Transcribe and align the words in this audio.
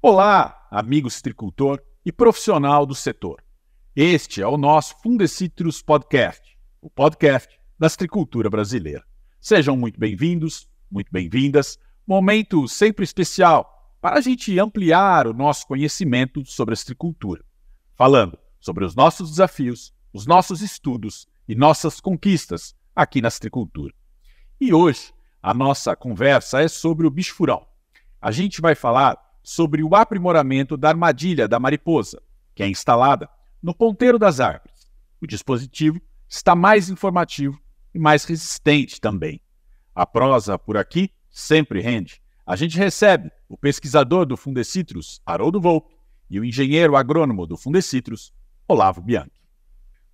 Olá, 0.00 0.66
amigo 0.70 1.10
citricultor 1.10 1.82
e 2.02 2.10
profissional 2.10 2.86
do 2.86 2.94
setor. 2.94 3.44
Este 3.94 4.40
é 4.40 4.46
o 4.46 4.56
nosso 4.56 4.94
Fundecitrus 5.02 5.82
Podcast, 5.82 6.58
o 6.80 6.88
podcast 6.88 7.60
da 7.78 7.90
citricultura 7.90 8.48
brasileira. 8.48 9.04
Sejam 9.38 9.76
muito 9.76 10.00
bem-vindos, 10.00 10.66
muito 10.90 11.12
bem-vindas. 11.12 11.78
Momento 12.06 12.66
sempre 12.66 13.04
especial 13.04 13.94
para 14.00 14.16
a 14.16 14.20
gente 14.22 14.58
ampliar 14.58 15.26
o 15.26 15.34
nosso 15.34 15.66
conhecimento 15.66 16.42
sobre 16.46 16.72
a 16.72 16.76
citricultura, 16.76 17.44
falando 17.94 18.38
sobre 18.58 18.86
os 18.86 18.94
nossos 18.94 19.28
desafios, 19.28 19.92
os 20.10 20.26
nossos 20.26 20.62
estudos 20.62 21.27
e 21.48 21.54
nossas 21.54 22.00
conquistas 22.00 22.76
aqui 22.94 23.22
na 23.22 23.30
citricultura. 23.30 23.94
E 24.60 24.74
hoje 24.74 25.12
a 25.42 25.54
nossa 25.54 25.96
conversa 25.96 26.60
é 26.60 26.68
sobre 26.68 27.06
o 27.06 27.10
bicho-furão. 27.10 27.66
A 28.20 28.30
gente 28.30 28.60
vai 28.60 28.74
falar 28.74 29.16
sobre 29.42 29.82
o 29.82 29.94
aprimoramento 29.94 30.76
da 30.76 30.90
armadilha 30.90 31.48
da 31.48 31.58
mariposa, 31.58 32.20
que 32.54 32.62
é 32.62 32.68
instalada 32.68 33.28
no 33.62 33.74
ponteiro 33.74 34.18
das 34.18 34.40
árvores. 34.40 34.90
O 35.20 35.26
dispositivo 35.26 36.00
está 36.28 36.54
mais 36.54 36.90
informativo 36.90 37.58
e 37.94 37.98
mais 37.98 38.24
resistente 38.24 39.00
também. 39.00 39.40
A 39.94 40.04
prosa 40.04 40.58
por 40.58 40.76
aqui 40.76 41.10
sempre 41.30 41.80
rende. 41.80 42.20
A 42.44 42.56
gente 42.56 42.76
recebe 42.76 43.30
o 43.48 43.56
pesquisador 43.56 44.26
do 44.26 44.36
Fundecitrus, 44.36 45.20
Haroldo 45.24 45.60
Volpe, 45.60 45.96
e 46.30 46.38
o 46.38 46.44
engenheiro 46.44 46.96
agrônomo 46.96 47.46
do 47.46 47.56
Fundecitrus, 47.56 48.32
Olavo 48.66 49.00
Bianchi. 49.00 49.30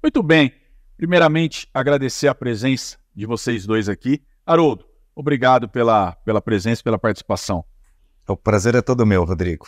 Muito 0.02 0.22
bem, 0.22 0.52
primeiramente 0.96 1.68
agradecer 1.72 2.28
a 2.28 2.34
presença 2.34 2.98
de 3.14 3.26
vocês 3.26 3.66
dois 3.66 3.88
aqui. 3.88 4.22
Haroldo, 4.46 4.84
obrigado 5.14 5.68
pela, 5.68 6.12
pela 6.24 6.41
presença 6.41 6.80
e 6.80 6.84
pela 6.84 6.98
participação. 6.98 7.64
O 8.27 8.36
prazer 8.36 8.74
é 8.74 8.82
todo 8.82 9.04
meu, 9.04 9.24
Rodrigo. 9.24 9.66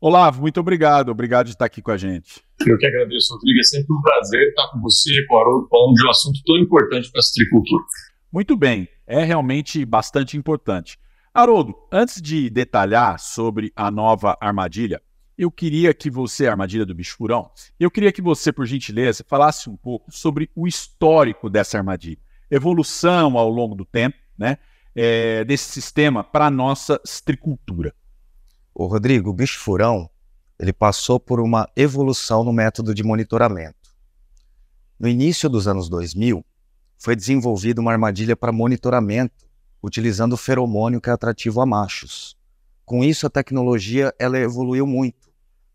Olavo, 0.00 0.40
muito 0.40 0.60
obrigado. 0.60 1.10
Obrigado 1.10 1.46
de 1.46 1.52
estar 1.52 1.64
aqui 1.64 1.80
com 1.80 1.90
a 1.90 1.96
gente. 1.96 2.42
Eu 2.66 2.78
que 2.78 2.86
agradeço, 2.86 3.34
Rodrigo. 3.34 3.58
É 3.58 3.62
sempre 3.64 3.94
um 3.94 4.00
prazer 4.00 4.48
estar 4.48 4.70
com 4.72 4.80
você, 4.80 5.26
com 5.26 5.34
o 5.34 5.38
Haroldo, 5.38 5.68
falando 5.68 5.94
de 5.94 6.06
um 6.06 6.10
assunto 6.10 6.40
tão 6.44 6.58
importante 6.58 7.10
para 7.10 7.20
a 7.20 7.22
citricultura. 7.22 7.84
Muito 8.32 8.56
bem, 8.56 8.88
é 9.06 9.24
realmente 9.24 9.84
bastante 9.84 10.36
importante. 10.36 10.98
Haroldo, 11.32 11.74
antes 11.92 12.20
de 12.20 12.48
detalhar 12.50 13.18
sobre 13.18 13.72
a 13.74 13.90
nova 13.90 14.36
armadilha, 14.40 15.02
eu 15.36 15.50
queria 15.50 15.92
que 15.92 16.10
você, 16.10 16.46
armadilha 16.46 16.86
do 16.86 16.94
bicho-furão, 16.94 17.50
eu 17.78 17.90
queria 17.90 18.12
que 18.12 18.22
você, 18.22 18.52
por 18.52 18.66
gentileza, 18.66 19.24
falasse 19.26 19.68
um 19.68 19.76
pouco 19.76 20.10
sobre 20.10 20.50
o 20.54 20.66
histórico 20.66 21.50
dessa 21.50 21.76
armadilha, 21.76 22.18
evolução 22.50 23.36
ao 23.36 23.48
longo 23.48 23.74
do 23.74 23.84
tempo, 23.84 24.16
né? 24.38 24.58
é, 24.96 25.44
desse 25.44 25.70
sistema 25.70 26.24
para 26.24 26.46
a 26.46 26.50
nossa 26.50 26.98
citricultura? 27.04 27.94
O 28.74 28.86
Rodrigo, 28.86 29.28
o 29.28 29.34
bicho 29.34 29.58
furão, 29.58 30.08
ele 30.58 30.72
passou 30.72 31.20
por 31.20 31.38
uma 31.38 31.68
evolução 31.76 32.42
no 32.42 32.52
método 32.52 32.94
de 32.94 33.02
monitoramento. 33.02 33.94
No 34.98 35.06
início 35.06 35.50
dos 35.50 35.68
anos 35.68 35.90
2000, 35.90 36.42
foi 36.98 37.14
desenvolvida 37.14 37.78
uma 37.78 37.92
armadilha 37.92 38.34
para 38.34 38.50
monitoramento 38.50 39.46
utilizando 39.82 40.32
o 40.32 40.36
feromônio 40.38 41.00
que 41.00 41.10
é 41.10 41.12
atrativo 41.12 41.60
a 41.60 41.66
machos. 41.66 42.36
Com 42.86 43.04
isso, 43.04 43.26
a 43.26 43.30
tecnologia 43.30 44.14
ela 44.18 44.38
evoluiu 44.38 44.86
muito, 44.86 45.25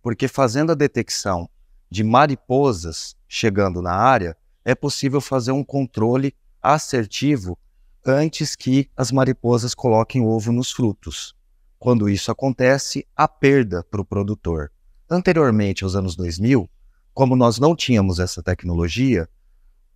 porque 0.01 0.27
fazendo 0.27 0.71
a 0.71 0.75
detecção 0.75 1.49
de 1.89 2.03
mariposas 2.03 3.15
chegando 3.27 3.81
na 3.81 3.93
área, 3.93 4.35
é 4.63 4.73
possível 4.73 5.19
fazer 5.19 5.51
um 5.51 5.63
controle 5.63 6.33
assertivo 6.61 7.57
antes 8.05 8.55
que 8.55 8.89
as 8.95 9.11
mariposas 9.11 9.73
coloquem 9.73 10.21
ovo 10.21 10.51
nos 10.51 10.71
frutos. 10.71 11.35
Quando 11.77 12.09
isso 12.09 12.31
acontece, 12.31 13.05
há 13.15 13.27
perda 13.27 13.83
para 13.83 14.01
o 14.01 14.05
produtor. 14.05 14.71
Anteriormente, 15.09 15.83
aos 15.83 15.95
anos 15.95 16.15
2000, 16.15 16.69
como 17.13 17.35
nós 17.35 17.59
não 17.59 17.75
tínhamos 17.75 18.19
essa 18.19 18.41
tecnologia, 18.41 19.27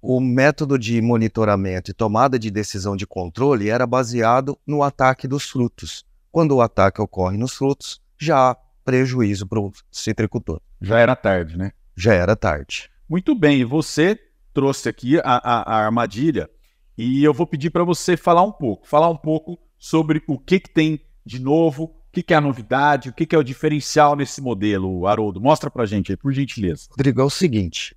o 0.02 0.20
método 0.20 0.78
de 0.78 1.02
monitoramento 1.02 1.90
e 1.90 1.94
tomada 1.94 2.38
de 2.38 2.52
decisão 2.52 2.96
de 2.96 3.08
controle 3.08 3.70
era 3.70 3.88
baseado 3.88 4.58
no 4.66 4.84
ataque 4.84 5.28
dos 5.28 5.46
frutos. 5.50 6.06
Quando 6.32 6.56
o 6.56 6.62
ataque 6.62 7.02
ocorre 7.02 7.38
nos 7.38 7.54
frutos, 7.54 8.02
já 8.18 8.52
há 8.52 8.56
prejuízo 8.86 9.48
para 9.48 9.60
o 9.60 9.74
citricultor. 9.92 10.62
Já 10.80 11.00
era 11.00 11.16
tarde, 11.16 11.58
né? 11.58 11.72
Já 11.96 12.14
era 12.14 12.36
tarde. 12.36 12.90
Muito 13.10 13.36
bem, 13.36 13.60
e 13.60 13.66
você 13.66 14.18
trouxe 14.54 14.88
aqui 14.88 15.20
a, 15.20 15.24
a, 15.24 15.76
a 15.76 15.86
armadilha 15.86 16.50
e 16.98 17.24
eu 17.24 17.34
vou 17.34 17.46
pedir 17.46 17.72
para 17.72 17.84
você 17.84 18.16
falar 18.16 18.44
um 18.44 18.52
pouco, 18.52 18.88
falar 18.88 19.10
um 19.10 19.18
pouco 19.18 19.60
sobre 19.78 20.24
o 20.28 20.40
que, 20.40 20.60
que 20.60 20.70
tem 20.70 21.02
de 21.26 21.40
novo, 21.40 21.84
o 21.84 21.96
que, 22.12 22.24
que 22.24 22.34
é 22.34 22.38
a 22.38 22.42
novidade, 22.42 23.10
o 23.10 23.14
que, 23.14 23.26
que 23.26 23.36
é 23.36 23.40
o 23.40 23.44
diferencial 23.44 24.16
nesse 24.16 24.42
modelo, 24.42 25.06
Haroldo. 25.06 25.42
Mostra 25.42 25.70
para 25.70 25.84
a 25.84 25.86
gente 25.86 26.12
aí, 26.12 26.18
por 26.18 26.32
gentileza. 26.32 26.88
Rodrigo, 26.92 27.20
é 27.20 27.24
o 27.24 27.30
seguinte, 27.30 27.96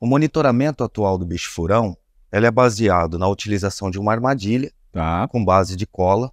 o 0.00 0.06
monitoramento 0.06 0.84
atual 0.84 1.18
do 1.18 1.26
bicho-furão 1.26 1.96
ele 2.30 2.46
é 2.46 2.50
baseado 2.50 3.18
na 3.18 3.26
utilização 3.26 3.90
de 3.90 3.98
uma 3.98 4.12
armadilha 4.12 4.70
tá. 4.92 5.26
com 5.28 5.44
base 5.44 5.76
de 5.76 5.86
cola 5.86 6.30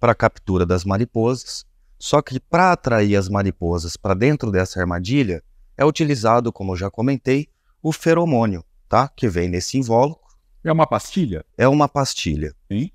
para 0.00 0.14
captura 0.14 0.64
das 0.66 0.84
mariposas. 0.84 1.66
Só 2.04 2.20
que 2.20 2.38
para 2.38 2.70
atrair 2.70 3.16
as 3.16 3.30
mariposas 3.30 3.96
para 3.96 4.12
dentro 4.12 4.50
dessa 4.50 4.78
armadilha, 4.78 5.42
é 5.74 5.86
utilizado, 5.86 6.52
como 6.52 6.72
eu 6.72 6.76
já 6.76 6.90
comentei, 6.90 7.48
o 7.82 7.92
feromônio, 7.92 8.62
tá? 8.86 9.08
Que 9.08 9.26
vem 9.26 9.48
nesse 9.48 9.78
invólucro 9.78 10.22
é 10.62 10.70
uma 10.70 10.86
pastilha? 10.86 11.42
É 11.56 11.66
uma 11.66 11.88
pastilha. 11.88 12.54
Sim. 12.70 12.90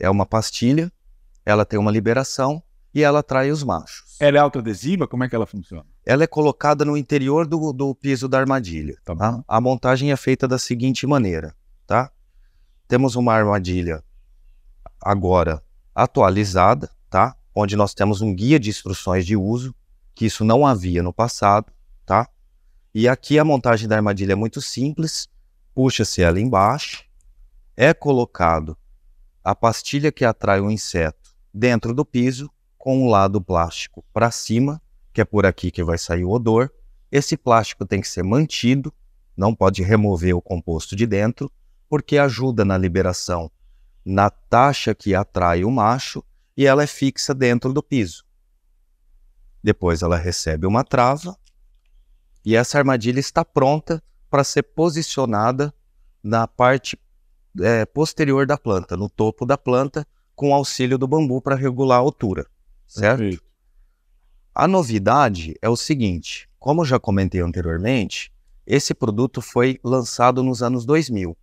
É 0.00 0.08
uma 0.08 0.24
pastilha, 0.24 0.90
ela 1.44 1.66
tem 1.66 1.78
uma 1.78 1.90
liberação 1.90 2.62
e 2.94 3.02
ela 3.02 3.18
atrai 3.18 3.50
os 3.50 3.62
machos. 3.62 4.16
Ela 4.18 4.38
é 4.38 4.40
autoadesiva? 4.40 5.06
Como 5.06 5.24
é 5.24 5.28
que 5.28 5.36
ela 5.36 5.46
funciona? 5.46 5.84
Ela 6.06 6.24
é 6.24 6.26
colocada 6.26 6.86
no 6.86 6.96
interior 6.96 7.46
do, 7.46 7.70
do 7.70 7.94
piso 7.94 8.26
da 8.28 8.38
armadilha. 8.38 8.96
Tá 9.04 9.14
tá? 9.14 9.44
A 9.46 9.60
montagem 9.60 10.10
é 10.10 10.16
feita 10.16 10.48
da 10.48 10.58
seguinte 10.58 11.06
maneira, 11.06 11.54
tá? 11.86 12.10
Temos 12.88 13.14
uma 13.14 13.34
armadilha 13.34 14.02
agora 15.02 15.62
atualizada, 15.94 16.90
tá? 17.10 17.36
Onde 17.54 17.76
nós 17.76 17.94
temos 17.94 18.20
um 18.20 18.34
guia 18.34 18.58
de 18.58 18.70
instruções 18.70 19.24
de 19.24 19.36
uso, 19.36 19.74
que 20.14 20.26
isso 20.26 20.44
não 20.44 20.66
havia 20.66 21.02
no 21.02 21.12
passado, 21.12 21.72
tá? 22.04 22.28
E 22.94 23.08
aqui 23.08 23.38
a 23.38 23.44
montagem 23.44 23.88
da 23.88 23.96
armadilha 23.96 24.32
é 24.32 24.36
muito 24.36 24.60
simples, 24.60 25.28
puxa-se 25.74 26.22
ela 26.22 26.40
embaixo, 26.40 27.04
é 27.76 27.92
colocado 27.92 28.76
a 29.42 29.54
pastilha 29.54 30.10
que 30.10 30.24
atrai 30.24 30.60
o 30.60 30.70
inseto 30.70 31.34
dentro 31.52 31.92
do 31.92 32.04
piso, 32.04 32.50
com 32.78 33.04
o 33.04 33.10
lado 33.10 33.40
plástico 33.40 34.04
para 34.12 34.30
cima, 34.30 34.80
que 35.12 35.20
é 35.20 35.24
por 35.24 35.46
aqui 35.46 35.70
que 35.70 35.82
vai 35.82 35.98
sair 35.98 36.24
o 36.24 36.30
odor. 36.30 36.72
Esse 37.10 37.36
plástico 37.36 37.84
tem 37.84 38.00
que 38.00 38.08
ser 38.08 38.22
mantido, 38.22 38.92
não 39.36 39.54
pode 39.54 39.82
remover 39.82 40.34
o 40.34 40.42
composto 40.42 40.96
de 40.96 41.06
dentro, 41.06 41.50
porque 41.88 42.18
ajuda 42.18 42.64
na 42.64 42.76
liberação 42.76 43.50
na 44.04 44.28
taxa 44.28 44.94
que 44.94 45.14
atrai 45.14 45.64
o 45.64 45.70
macho 45.70 46.22
e 46.56 46.66
ela 46.66 46.82
é 46.82 46.86
fixa 46.86 47.34
dentro 47.34 47.72
do 47.72 47.82
piso. 47.82 48.24
Depois 49.62 50.02
ela 50.02 50.16
recebe 50.16 50.66
uma 50.66 50.84
trava 50.84 51.36
e 52.44 52.54
essa 52.54 52.78
armadilha 52.78 53.18
está 53.18 53.44
pronta 53.44 54.02
para 54.28 54.44
ser 54.44 54.62
posicionada 54.62 55.72
na 56.22 56.46
parte 56.46 56.98
é, 57.60 57.86
posterior 57.86 58.46
da 58.46 58.58
planta, 58.58 58.96
no 58.96 59.08
topo 59.08 59.46
da 59.46 59.56
planta, 59.56 60.06
com 60.34 60.54
auxílio 60.54 60.98
do 60.98 61.06
bambu 61.06 61.40
para 61.40 61.54
regular 61.54 61.98
a 61.98 62.00
altura, 62.00 62.46
certo? 62.86 63.18
Perfeito. 63.20 63.44
A 64.54 64.68
novidade 64.68 65.54
é 65.60 65.68
o 65.68 65.76
seguinte, 65.76 66.48
como 66.58 66.84
já 66.84 66.98
comentei 66.98 67.40
anteriormente, 67.40 68.32
esse 68.66 68.94
produto 68.94 69.42
foi 69.42 69.78
lançado 69.82 70.42
nos 70.42 70.62
anos 70.62 70.84
2000. 70.86 71.36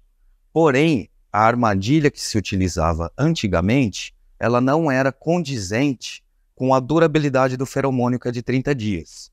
Porém, 0.52 1.09
a 1.31 1.41
armadilha 1.41 2.09
que 2.09 2.22
se 2.22 2.37
utilizava 2.37 3.11
antigamente, 3.17 4.14
ela 4.41 4.59
não 4.59 4.91
era 4.91 5.11
condizente 5.11 6.23
com 6.55 6.73
a 6.73 6.79
durabilidade 6.79 7.55
do 7.55 7.66
feromônio 7.66 8.20
que 8.20 8.28
é 8.28 8.32
de 8.32 8.41
30 8.41 8.76
dias. 8.76 9.32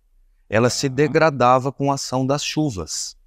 Ela 0.49 0.70
se 0.70 0.88
degradava 0.88 1.72
com 1.72 1.90
a 1.90 1.94
ação 1.94 2.26
das 2.26 2.44
chuvas 2.44 3.19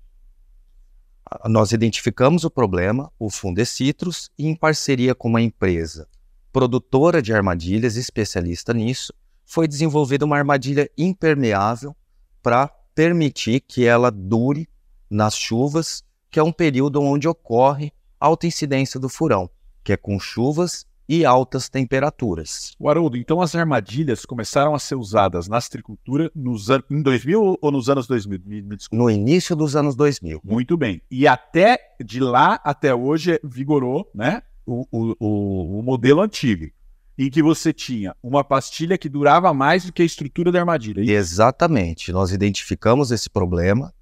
nós 1.46 1.72
identificamos 1.72 2.44
o 2.44 2.52
problema, 2.52 3.12
o 3.18 3.30
Fundecitrus, 3.30 4.30
e 4.38 4.48
em 4.48 4.56
parceria 4.56 5.16
com 5.16 5.30
uma 5.30 5.42
empresa 5.42 6.08
produtora 6.52 7.22
de 7.22 7.34
armadilhas, 7.34 7.96
especialista 7.96 8.74
nisso, 8.74 9.14
foi 9.46 9.68
desenvolvida 9.68 10.26
uma 10.26 10.38
armadilha 10.38 10.90
impermeável 10.98 11.96
para 12.44 12.68
permitir 12.94 13.62
que 13.62 13.86
ela 13.86 14.12
dure 14.12 14.68
nas 15.10 15.36
chuvas, 15.36 16.04
que 16.30 16.40
é 16.40 16.44
um 16.44 16.52
período 16.52 17.02
onde 17.02 17.28
ocorre 17.28 17.94
alta 18.20 18.46
incidência 18.46 19.00
do 19.00 19.08
furão, 19.08 19.50
que 19.82 19.94
é 19.94 19.98
com 19.98 20.20
chuvas 20.20 20.86
e 21.08 21.26
altas 21.26 21.68
temperaturas. 21.70 22.76
O 22.80 22.90
Haroldo, 22.90 23.18
então 23.18 23.42
as 23.42 23.54
armadilhas 23.56 24.26
começaram 24.26 24.74
a 24.74 24.80
ser 24.80 24.96
usadas 24.96 25.48
na 25.48 25.58
astricultura 25.58 26.32
nos 26.34 26.70
an... 26.70 26.82
em 26.90 27.02
2000 27.02 27.58
ou 27.62 27.72
nos 27.72 27.90
anos 27.90 28.08
2000? 28.08 28.40
Me, 28.46 28.62
me 28.62 28.78
no 28.92 29.10
início 29.10 29.56
dos 29.56 29.76
anos 29.76 29.96
2000. 29.96 30.42
Muito 30.44 30.78
bem. 30.78 31.02
E 31.12 31.28
até 31.28 31.78
de 32.04 32.20
lá 32.20 32.60
até 32.64 32.94
hoje 32.94 33.40
vigorou 33.44 34.10
né, 34.14 34.42
o, 34.66 34.88
o, 34.92 35.80
o 35.80 35.84
modelo 35.84 36.22
antigo, 36.22 36.70
em 37.18 37.30
que 37.30 37.44
você 37.44 37.74
tinha 37.74 38.16
uma 38.24 38.44
pastilha 38.44 38.98
que 38.98 39.10
durava 39.10 39.54
mais 39.54 39.86
do 39.86 39.92
que 39.92 40.02
a 40.02 40.06
estrutura 40.06 40.52
da 40.52 40.60
armadilha. 40.60 41.02
É 41.02 41.16
Exatamente. 41.16 42.12
Nós 42.12 42.32
identificamos 42.32 43.12
esse 43.12 43.30
problema 43.30 43.94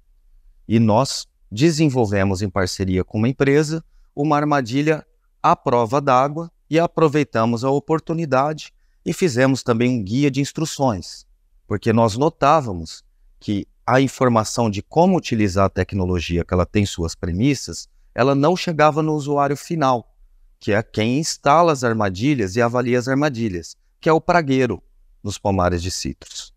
e 0.68 0.78
nós 0.78 1.26
desenvolvemos 1.50 2.42
em 2.42 2.48
parceria 2.48 3.02
com 3.02 3.18
uma 3.18 3.28
empresa 3.28 3.84
uma 4.14 4.36
armadilha 4.36 5.04
à 5.42 5.56
prova 5.56 6.00
d'água 6.00 6.50
e 6.70 6.78
aproveitamos 6.78 7.64
a 7.64 7.70
oportunidade 7.70 8.72
e 9.04 9.12
fizemos 9.12 9.62
também 9.62 9.90
um 9.90 10.02
guia 10.02 10.30
de 10.30 10.40
instruções, 10.40 11.26
porque 11.66 11.92
nós 11.92 12.16
notávamos 12.16 13.04
que 13.40 13.66
a 13.84 14.00
informação 14.00 14.70
de 14.70 14.80
como 14.80 15.16
utilizar 15.16 15.64
a 15.64 15.70
tecnologia, 15.70 16.44
que 16.44 16.54
ela 16.54 16.64
tem 16.64 16.86
suas 16.86 17.16
premissas, 17.16 17.88
ela 18.14 18.36
não 18.36 18.56
chegava 18.56 19.02
no 19.02 19.14
usuário 19.14 19.56
final, 19.56 20.14
que 20.60 20.72
é 20.72 20.82
quem 20.82 21.18
instala 21.18 21.72
as 21.72 21.82
armadilhas 21.82 22.54
e 22.54 22.62
avalia 22.62 22.98
as 22.98 23.08
armadilhas, 23.08 23.76
que 24.00 24.08
é 24.08 24.12
o 24.12 24.20
pragueiro 24.20 24.80
nos 25.24 25.38
pomares 25.38 25.82
de 25.82 25.90
citros. 25.90 26.54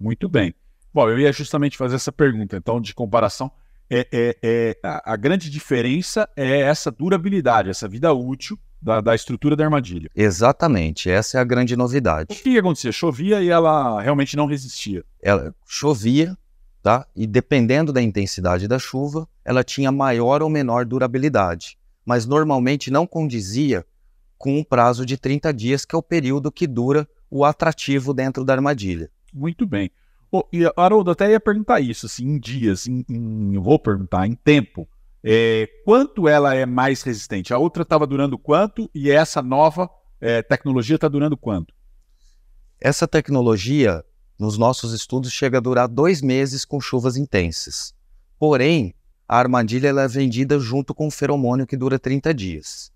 Muito 0.00 0.28
bem. 0.28 0.54
Bom, 0.92 1.08
eu 1.08 1.18
ia 1.18 1.32
justamente 1.32 1.76
fazer 1.76 1.96
essa 1.96 2.10
pergunta, 2.10 2.56
então, 2.56 2.80
de 2.80 2.94
comparação. 2.94 3.52
É, 3.90 4.06
é, 4.12 4.36
é 4.42 4.78
a, 4.82 5.12
a 5.12 5.16
grande 5.16 5.48
diferença 5.48 6.28
é 6.36 6.60
essa 6.60 6.90
durabilidade, 6.90 7.70
essa 7.70 7.88
vida 7.88 8.12
útil 8.12 8.58
da, 8.80 9.00
da, 9.00 9.14
estrutura 9.14 9.56
da 9.56 9.64
armadilha. 9.64 10.10
Exatamente, 10.14 11.10
essa 11.10 11.38
é 11.38 11.40
a 11.40 11.44
grande 11.44 11.76
novidade. 11.76 12.28
O 12.30 12.42
que 12.42 12.58
acontecia? 12.58 12.92
Chovia 12.92 13.42
e 13.42 13.48
ela 13.48 14.00
realmente 14.00 14.36
não 14.36 14.46
resistia. 14.46 15.04
Ela 15.22 15.54
chovia, 15.66 16.36
tá? 16.82 17.06
E 17.14 17.26
dependendo 17.26 17.92
da 17.92 18.02
intensidade 18.02 18.68
da 18.68 18.78
chuva, 18.78 19.28
ela 19.44 19.64
tinha 19.64 19.90
maior 19.90 20.42
ou 20.42 20.48
menor 20.48 20.84
durabilidade, 20.84 21.78
mas 22.04 22.26
normalmente 22.26 22.90
não 22.90 23.06
condizia 23.06 23.84
com 24.38 24.58
um 24.58 24.64
prazo 24.64 25.04
de 25.04 25.16
30 25.16 25.52
dias, 25.52 25.84
que 25.84 25.94
é 25.94 25.98
o 25.98 26.02
período 26.02 26.52
que 26.52 26.66
dura 26.66 27.08
o 27.30 27.44
atrativo 27.44 28.14
dentro 28.14 28.44
da 28.44 28.54
armadilha. 28.54 29.10
Muito 29.34 29.66
bem. 29.66 29.90
Oh, 30.30 30.44
e 30.52 30.70
Haroldo, 30.76 31.10
até 31.10 31.30
ia 31.30 31.40
perguntar 31.40 31.80
isso, 31.80 32.06
assim, 32.06 32.26
em 32.26 32.38
dias, 32.38 32.86
em, 32.86 33.04
em, 33.08 33.58
vou 33.58 33.78
perguntar, 33.78 34.26
em 34.26 34.34
tempo. 34.34 34.86
É, 35.30 35.68
quanto 35.84 36.26
ela 36.26 36.54
é 36.54 36.64
mais 36.64 37.02
resistente? 37.02 37.52
A 37.52 37.58
outra 37.58 37.82
estava 37.82 38.06
durando 38.06 38.38
quanto 38.38 38.90
e 38.94 39.10
essa 39.10 39.42
nova 39.42 39.90
é, 40.18 40.40
tecnologia 40.40 40.94
está 40.94 41.06
durando 41.06 41.36
quanto? 41.36 41.74
Essa 42.80 43.06
tecnologia, 43.06 44.02
nos 44.38 44.56
nossos 44.56 44.94
estudos, 44.94 45.30
chega 45.30 45.58
a 45.58 45.60
durar 45.60 45.86
dois 45.86 46.22
meses 46.22 46.64
com 46.64 46.80
chuvas 46.80 47.18
intensas. 47.18 47.92
Porém, 48.38 48.94
a 49.28 49.36
armadilha 49.36 49.88
é 49.88 50.08
vendida 50.08 50.58
junto 50.58 50.94
com 50.94 51.08
o 51.08 51.10
feromônio 51.10 51.66
que 51.66 51.76
dura 51.76 51.98
30 51.98 52.32
dias. 52.32 52.90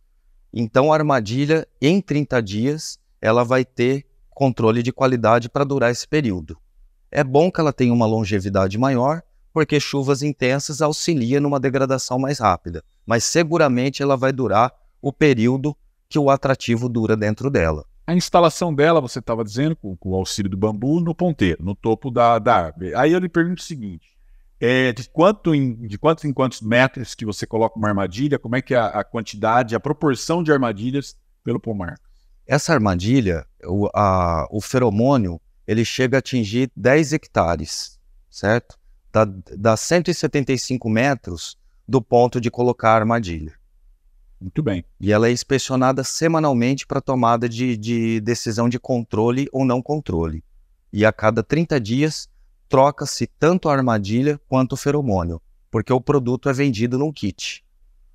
Então, 0.51 0.91
a 0.91 0.97
armadilha, 0.97 1.69
em 1.83 2.01
30 2.01 2.43
dias, 2.43 2.99
ela 3.21 3.45
vai 3.45 3.63
ter 3.63 4.07
controle 4.31 4.83
de 4.83 4.91
qualidade 4.91 5.51
para 5.51 5.65
durar 5.65 5.91
esse 5.91 6.09
período. 6.09 6.57
É 7.11 7.23
bom 7.23 7.53
que 7.53 7.61
ela 7.61 7.75
tenha 7.75 7.93
uma 7.93 8.07
longevidade 8.07 8.79
maior, 8.79 9.23
porque 9.53 9.79
chuvas 9.79 10.23
intensas 10.23 10.81
auxiliam 10.81 11.41
numa 11.41 11.61
degradação 11.61 12.19
mais 12.19 12.39
rápida, 12.39 12.83
mas 13.07 13.25
seguramente 13.25 14.03
ela 14.03 14.17
vai 14.17 14.33
durar 14.33 14.73
o 15.01 15.13
período 15.13 15.77
que 16.09 16.19
o 16.19 16.31
atrativo 16.31 16.89
dura 16.89 17.17
dentro 17.17 17.51
dela. 17.51 17.85
A 18.07 18.15
instalação 18.15 18.75
dela, 18.75 19.01
você 19.01 19.19
estava 19.19 19.45
dizendo, 19.45 19.77
com, 19.77 19.97
com, 19.97 20.11
o 20.11 20.15
auxílio 20.15 20.51
do 20.51 20.57
bambu 20.57 21.01
no 21.01 21.15
ponteiro, 21.15 21.63
no 21.63 21.75
topo 21.75 22.11
da, 22.11 22.39
da 22.39 22.67
árvore. 22.67 22.95
Aí 22.95 23.13
eu 23.13 23.19
lhe 23.21 23.29
pergunto 23.29 23.63
o 23.63 23.65
seguinte: 23.65 24.17
é, 24.61 24.93
de, 24.93 25.09
quanto 25.09 25.55
em, 25.55 25.75
de 25.87 25.97
quantos 25.99 26.25
em 26.25 26.33
quantos 26.33 26.61
metros 26.61 27.15
que 27.15 27.25
você 27.25 27.47
coloca 27.47 27.79
uma 27.79 27.89
armadilha? 27.89 28.39
Como 28.39 28.57
é 28.57 28.63
que 28.63 28.75
é 28.75 28.79
a, 28.79 28.87
a 28.87 29.05
quantidade, 29.05 29.75
a 29.75 29.81
proporção 29.81 30.43
de 30.43 30.53
armadilhas 30.53 31.17
pelo 31.45 31.61
pomar? 31.61 31.99
Essa 32.47 32.73
armadilha, 32.73 33.47
o, 33.65 33.89
a, 33.95 34.47
o 34.51 34.61
feromônio, 34.61 35.41
ele 35.67 35.85
chega 35.85 36.17
a 36.17 36.21
atingir 36.21 36.71
10 36.77 37.13
hectares, 37.13 38.01
certo? 38.29 38.77
Dá, 39.13 39.27
dá 39.57 39.77
175 39.77 40.89
metros 40.89 41.59
do 41.87 42.01
ponto 42.01 42.41
de 42.41 42.51
colocar 42.51 42.93
a 42.93 42.97
armadilha. 42.97 43.53
Muito 44.41 44.63
bem. 44.63 44.85
E 44.99 45.13
ela 45.13 45.29
é 45.29 45.33
inspecionada 45.33 46.03
semanalmente 46.03 46.87
para 46.87 47.01
tomada 47.01 47.49
de, 47.49 47.77
de 47.77 48.21
decisão 48.21 48.69
de 48.69 48.79
controle 48.79 49.47
ou 49.53 49.65
não 49.65 49.83
controle. 49.83 50.43
E 50.93 51.05
a 51.05 51.13
cada 51.13 51.43
30 51.43 51.79
dias 51.81 52.29
troca-se 52.69 53.27
tanto 53.27 53.69
a 53.69 53.73
armadilha 53.73 54.41
quanto 54.49 54.73
o 54.73 54.77
feromônio, 54.77 55.41
porque 55.71 55.93
o 55.93 56.01
produto 56.01 56.49
é 56.49 56.53
vendido 56.53 56.99
num 56.99 57.13
kit. 57.13 57.65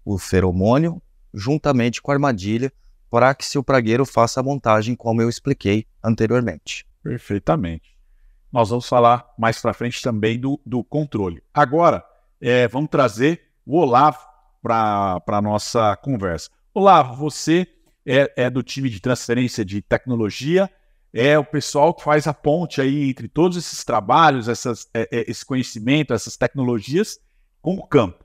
O 0.04 0.18
feromônio 0.18 1.02
juntamente 1.34 2.02
com 2.02 2.12
a 2.12 2.16
armadilha 2.16 2.74
para 3.10 3.34
que 3.36 3.46
se 3.46 3.58
o 3.58 3.64
pragueiro 3.64 4.06
faça 4.06 4.40
a 4.40 4.44
montagem 4.44 4.96
como 4.96 5.22
eu 5.22 5.30
expliquei 5.30 5.86
anteriormente. 6.04 6.86
Perfeitamente 7.02 7.97
nós 8.52 8.70
vamos 8.70 8.88
falar 8.88 9.34
mais 9.38 9.62
para 9.62 9.74
frente 9.74 10.02
também 10.02 10.40
do, 10.40 10.60
do 10.66 10.84
controle. 10.84 11.44
Agora, 11.54 12.04
é, 12.40 12.68
vamos 12.68 12.90
trazer 12.90 13.42
o 13.66 13.78
Olavo 13.78 14.20
para 14.62 15.22
a 15.28 15.42
nossa 15.42 15.96
conversa. 15.98 16.50
Olavo, 16.74 17.16
você 17.16 17.68
é, 18.06 18.32
é, 18.38 18.50
do 18.50 18.64
time 18.64 18.90
de 18.90 19.02
transferência 19.02 19.66
de 19.66 19.82
tecnologia, 19.82 20.70
é 21.14 21.38
o 21.38 21.44
pessoal 21.44 21.94
que 21.94 22.04
faz 22.04 22.28
a 22.28 22.34
ponte 22.34 22.80
aí 22.80 23.10
entre 23.10 23.28
todos 23.28 23.58
esses 23.58 23.84
trabalhos, 23.84 24.48
essas, 24.48 24.88
é, 24.94 25.08
é 25.12 25.30
esse 25.30 25.46
conhecimento, 25.46 26.14
essas 26.14 26.38
tecnologias 26.38 27.20
com 27.62 27.76
o 27.76 27.86
campo. 27.86 28.24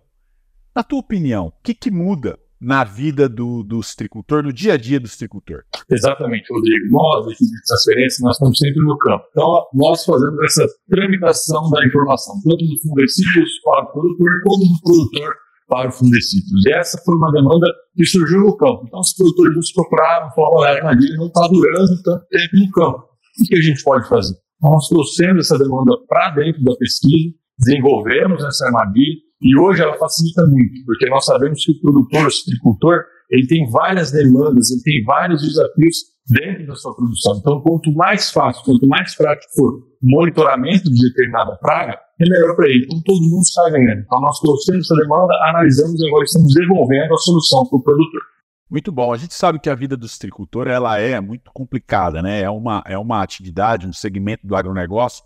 Na 0.74 0.82
tua 0.82 1.00
opinião, 1.00 1.48
o 1.48 1.52
que, 1.62 1.74
que 1.74 1.90
muda 1.90 2.38
na 2.62 2.84
vida 2.84 3.28
do, 3.28 3.64
do 3.64 3.82
citricultor, 3.82 4.42
no 4.42 4.52
dia 4.52 4.74
a 4.74 4.76
dia 4.76 5.00
do 5.00 5.08
citricultor. 5.08 5.64
Exatamente, 5.90 6.46
Rodrigo. 6.48 6.90
Nós, 6.90 7.26
de 7.36 7.62
transferência, 7.66 8.24
nós 8.24 8.36
estamos 8.36 8.56
sempre 8.56 8.82
no 8.84 8.96
campo. 8.98 9.24
Então, 9.30 9.66
nós 9.74 10.04
fazemos 10.04 10.38
essa 10.44 10.64
tramitação 10.88 11.68
da 11.70 11.84
informação, 11.84 12.34
tanto 12.44 12.64
do 12.64 12.80
fundecídios 12.80 13.50
para 13.64 13.82
o 13.82 13.92
produtor, 13.92 14.30
como 14.44 14.64
do 14.64 14.80
produtor 14.80 15.34
para 15.68 15.88
o 15.88 15.92
fundecídios. 15.92 16.64
E 16.66 16.72
essa 16.72 16.98
foi 17.04 17.16
uma 17.16 17.32
demanda 17.32 17.66
que 17.96 18.04
surgiu 18.04 18.40
no 18.40 18.56
campo. 18.56 18.84
Então, 18.86 19.00
os 19.00 19.12
produtores 19.12 19.56
nos 19.56 19.72
procuraram, 19.72 20.30
falaram, 20.30 20.56
olha, 20.56 20.68
a 20.68 20.76
armadilha 20.76 21.16
não 21.16 21.26
está 21.26 21.48
durando 21.48 22.02
tanto 22.02 22.26
tempo 22.28 22.56
no 22.56 22.70
campo. 22.70 22.98
O 23.40 23.44
que 23.48 23.56
a 23.56 23.60
gente 23.60 23.82
pode 23.82 24.08
fazer? 24.08 24.36
Nós 24.60 24.86
trouxemos 24.88 25.46
essa 25.46 25.58
demanda 25.58 25.96
para 26.06 26.30
dentro 26.30 26.62
da 26.62 26.76
pesquisa, 26.76 27.34
desenvolvemos 27.58 28.44
essa 28.44 28.66
armadilha, 28.66 29.18
e 29.42 29.58
hoje 29.58 29.82
ela 29.82 29.96
facilita 29.98 30.46
muito, 30.46 30.84
porque 30.86 31.08
nós 31.08 31.24
sabemos 31.24 31.64
que 31.64 31.72
o 31.72 31.80
produtor, 31.80 32.26
o 32.26 32.30
citricultor, 32.30 33.04
ele 33.30 33.46
tem 33.46 33.68
várias 33.70 34.12
demandas, 34.12 34.70
ele 34.70 34.82
tem 34.82 35.04
vários 35.04 35.42
desafios 35.42 35.96
dentro 36.28 36.66
da 36.66 36.74
sua 36.76 36.94
produção. 36.94 37.38
Então, 37.38 37.60
quanto 37.60 37.92
mais 37.92 38.30
fácil, 38.30 38.62
quanto 38.64 38.86
mais 38.86 39.14
prático 39.16 39.52
for 39.54 39.72
o 39.72 39.82
monitoramento 40.02 40.84
de 40.84 41.08
determinada 41.08 41.56
praga, 41.56 41.98
é 42.20 42.28
melhor 42.28 42.54
para 42.54 42.68
ele. 42.68 42.84
Então, 42.84 43.02
todo 43.04 43.20
mundo 43.20 43.42
está 43.42 43.68
ganhando. 43.70 44.00
Então, 44.00 44.20
nós 44.20 44.38
trouxemos 44.38 44.84
essa 44.84 44.94
demanda, 44.94 45.34
analisamos 45.48 46.00
e 46.00 46.06
agora 46.06 46.24
estamos 46.24 46.54
devolvendo 46.54 47.12
a 47.12 47.18
solução 47.18 47.66
para 47.66 47.78
o 47.78 47.82
produtor. 47.82 48.22
Muito 48.70 48.92
bom. 48.92 49.12
A 49.12 49.16
gente 49.16 49.34
sabe 49.34 49.58
que 49.58 49.68
a 49.68 49.74
vida 49.74 49.96
do 49.96 50.08
citricultor 50.08 50.66
ela 50.66 50.98
é 50.98 51.20
muito 51.20 51.50
complicada, 51.52 52.22
né? 52.22 52.40
É 52.40 52.48
uma, 52.48 52.82
é 52.86 52.96
uma 52.96 53.22
atividade, 53.22 53.86
um 53.86 53.92
segmento 53.92 54.46
do 54.46 54.56
agronegócio 54.56 55.24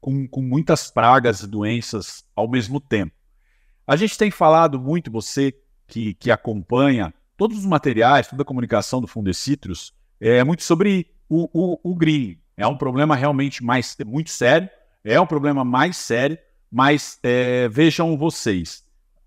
com, 0.00 0.26
com 0.26 0.42
muitas 0.42 0.90
pragas 0.90 1.40
e 1.40 1.46
doenças 1.46 2.24
ao 2.34 2.48
mesmo 2.48 2.80
tempo. 2.80 3.12
A 3.88 3.96
gente 3.96 4.18
tem 4.18 4.30
falado 4.30 4.78
muito, 4.78 5.10
você 5.10 5.54
que, 5.86 6.12
que 6.12 6.30
acompanha 6.30 7.14
todos 7.38 7.56
os 7.56 7.64
materiais, 7.64 8.28
toda 8.28 8.42
a 8.42 8.44
comunicação 8.44 9.00
do 9.00 9.06
Fundecitrus, 9.06 9.94
é 10.20 10.44
muito 10.44 10.62
sobre 10.62 11.10
o, 11.26 11.48
o, 11.54 11.80
o 11.82 11.94
green. 11.94 12.38
É 12.54 12.66
um 12.66 12.76
problema 12.76 13.16
realmente 13.16 13.64
mais 13.64 13.96
muito 14.04 14.28
sério, 14.28 14.68
é 15.02 15.18
um 15.18 15.26
problema 15.26 15.64
mais 15.64 15.96
sério, 15.96 16.36
mas 16.70 17.18
é, 17.22 17.66
vejam 17.70 18.18
vocês, 18.18 18.84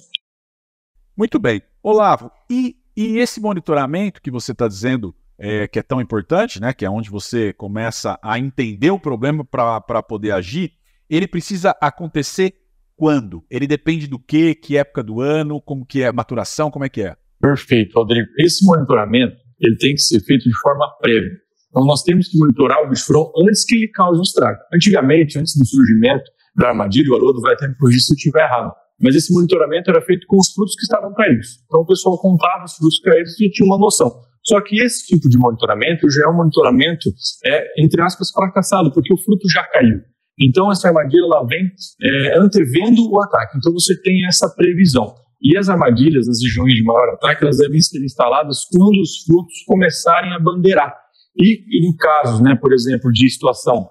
Muito 1.16 1.38
bem. 1.38 1.62
Olavo, 1.82 2.30
e, 2.48 2.76
e 2.96 3.18
esse 3.18 3.40
monitoramento 3.40 4.20
que 4.20 4.30
você 4.30 4.52
está 4.52 4.68
dizendo 4.68 5.14
é, 5.38 5.66
que 5.66 5.78
é 5.78 5.82
tão 5.82 6.00
importante, 6.00 6.60
né, 6.60 6.72
que 6.74 6.84
é 6.84 6.90
onde 6.90 7.08
você 7.08 7.52
começa 7.54 8.18
a 8.22 8.38
entender 8.38 8.90
o 8.90 8.98
problema 8.98 9.42
para 9.42 10.02
poder 10.02 10.32
agir, 10.32 10.72
ele 11.08 11.26
precisa 11.26 11.74
acontecer 11.80 12.54
quando? 12.94 13.42
Ele 13.50 13.66
depende 13.66 14.06
do 14.06 14.18
quê? 14.18 14.54
Que 14.54 14.76
época 14.76 15.02
do 15.02 15.22
ano? 15.22 15.58
Como 15.62 15.86
que 15.86 16.02
é 16.02 16.08
a 16.08 16.12
maturação? 16.12 16.70
Como 16.70 16.84
é 16.84 16.88
que 16.90 17.02
é? 17.02 17.16
Perfeito, 17.40 17.94
Rodrigo. 17.94 18.28
Esse 18.38 18.64
monitoramento 18.66 19.34
ele 19.58 19.76
tem 19.76 19.94
que 19.94 20.02
ser 20.02 20.20
feito 20.20 20.44
de 20.44 20.58
forma 20.60 20.86
prévia. 21.00 21.38
Então 21.70 21.84
nós 21.84 22.02
temos 22.02 22.28
que 22.28 22.38
monitorar 22.38 22.82
o 22.84 22.88
bicho 22.88 23.32
antes 23.46 23.64
que 23.64 23.76
ele 23.76 23.88
cause 23.88 24.18
um 24.18 24.22
estrago. 24.22 24.58
Antigamente, 24.74 25.38
antes 25.38 25.56
do 25.56 25.64
surgimento 25.64 26.24
da 26.56 26.68
armadilha, 26.68 27.10
o 27.12 27.16
Haroldo 27.16 27.40
vai 27.40 27.54
até 27.54 27.68
me 27.68 27.76
corrigir 27.76 28.00
se 28.00 28.12
eu 28.12 28.16
estiver 28.16 28.42
errado. 28.42 28.72
Mas 29.00 29.14
esse 29.14 29.32
monitoramento 29.32 29.90
era 29.90 30.02
feito 30.02 30.26
com 30.26 30.36
os 30.36 30.52
frutos 30.52 30.74
que 30.74 30.82
estavam 30.82 31.14
caídos. 31.14 31.60
Então 31.66 31.80
o 31.80 31.86
pessoal 31.86 32.18
contava 32.18 32.64
os 32.64 32.74
frutos 32.74 33.00
caídos 33.00 33.40
e 33.40 33.50
tinha 33.50 33.66
uma 33.66 33.78
noção. 33.78 34.10
Só 34.42 34.60
que 34.60 34.80
esse 34.80 35.06
tipo 35.06 35.28
de 35.28 35.38
monitoramento 35.38 36.10
já 36.10 36.24
é 36.24 36.28
um 36.28 36.36
monitoramento, 36.36 37.10
é, 37.44 37.82
entre 37.82 38.02
aspas, 38.02 38.30
fracassado, 38.30 38.92
porque 38.92 39.12
o 39.12 39.18
fruto 39.18 39.48
já 39.48 39.62
caiu. 39.64 40.00
Então, 40.38 40.72
essa 40.72 40.88
armadilha 40.88 41.22
ela 41.24 41.46
vem 41.46 41.70
é, 42.02 42.38
antevendo 42.38 43.10
o 43.10 43.20
ataque. 43.20 43.58
Então, 43.58 43.72
você 43.72 44.00
tem 44.00 44.26
essa 44.26 44.48
previsão. 44.48 45.14
E 45.42 45.56
as 45.56 45.68
armadilhas 45.68 46.26
nas 46.26 46.42
regiões 46.42 46.74
de 46.74 46.82
maior 46.82 47.14
ataque, 47.14 47.44
elas 47.44 47.58
devem 47.58 47.80
ser 47.80 48.02
instaladas 48.02 48.64
quando 48.72 49.00
os 49.00 49.22
frutos 49.24 49.62
começarem 49.66 50.32
a 50.32 50.38
bandeirar. 50.38 50.94
E 51.40 51.88
em 51.88 51.96
casos, 51.96 52.40
né, 52.40 52.54
por 52.54 52.72
exemplo, 52.72 53.10
de 53.10 53.28
situação 53.30 53.88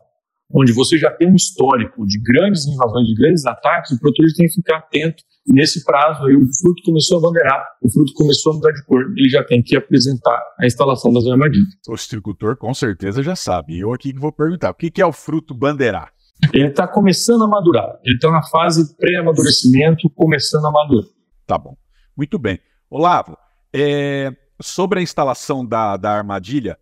onde 0.51 0.73
você 0.73 0.97
já 0.97 1.11
tem 1.11 1.29
um 1.29 1.35
histórico 1.35 2.05
de 2.07 2.19
grandes 2.19 2.65
invasões, 2.65 3.07
de 3.07 3.13
grandes 3.13 3.45
ataques, 3.45 3.91
o 3.91 3.99
produtor 3.99 4.25
tem 4.35 4.47
que 4.47 4.53
ficar 4.53 4.77
atento. 4.77 5.23
Nesse 5.47 5.83
prazo, 5.83 6.25
aí, 6.25 6.35
o 6.35 6.41
fruto 6.59 6.83
começou 6.85 7.17
a 7.17 7.21
bandeirar, 7.21 7.65
o 7.81 7.91
fruto 7.91 8.13
começou 8.13 8.51
a 8.51 8.55
mudar 8.55 8.71
de 8.71 8.83
cor, 8.85 9.01
ele 9.15 9.29
já 9.29 9.43
tem 9.43 9.63
que 9.63 9.75
apresentar 9.75 10.39
a 10.59 10.65
instalação 10.65 11.11
das 11.13 11.25
armadilhas. 11.25 11.67
O 11.87 11.97
citricultor 11.97 12.55
com 12.57 12.73
certeza 12.73 13.23
já 13.23 13.35
sabe. 13.35 13.79
Eu 13.79 13.93
aqui 13.93 14.13
que 14.13 14.19
vou 14.19 14.31
perguntar, 14.31 14.71
o 14.71 14.73
que 14.73 15.01
é 15.01 15.05
o 15.05 15.11
fruto 15.11 15.53
bandeirar? 15.53 16.11
Ele 16.53 16.67
está 16.67 16.87
começando 16.87 17.43
a 17.43 17.47
madurar. 17.47 17.99
Ele 18.03 18.15
está 18.15 18.31
na 18.31 18.43
fase 18.43 18.95
pré-amadurecimento, 18.95 20.09
começando 20.11 20.65
a 20.65 20.71
madurar. 20.71 21.05
Tá 21.45 21.57
bom. 21.57 21.75
Muito 22.15 22.37
bem. 22.37 22.59
Olavo, 22.89 23.37
é, 23.73 24.31
sobre 24.61 24.99
a 24.99 25.01
instalação 25.01 25.65
da, 25.65 25.97
da 25.97 26.11
armadilha, 26.11 26.77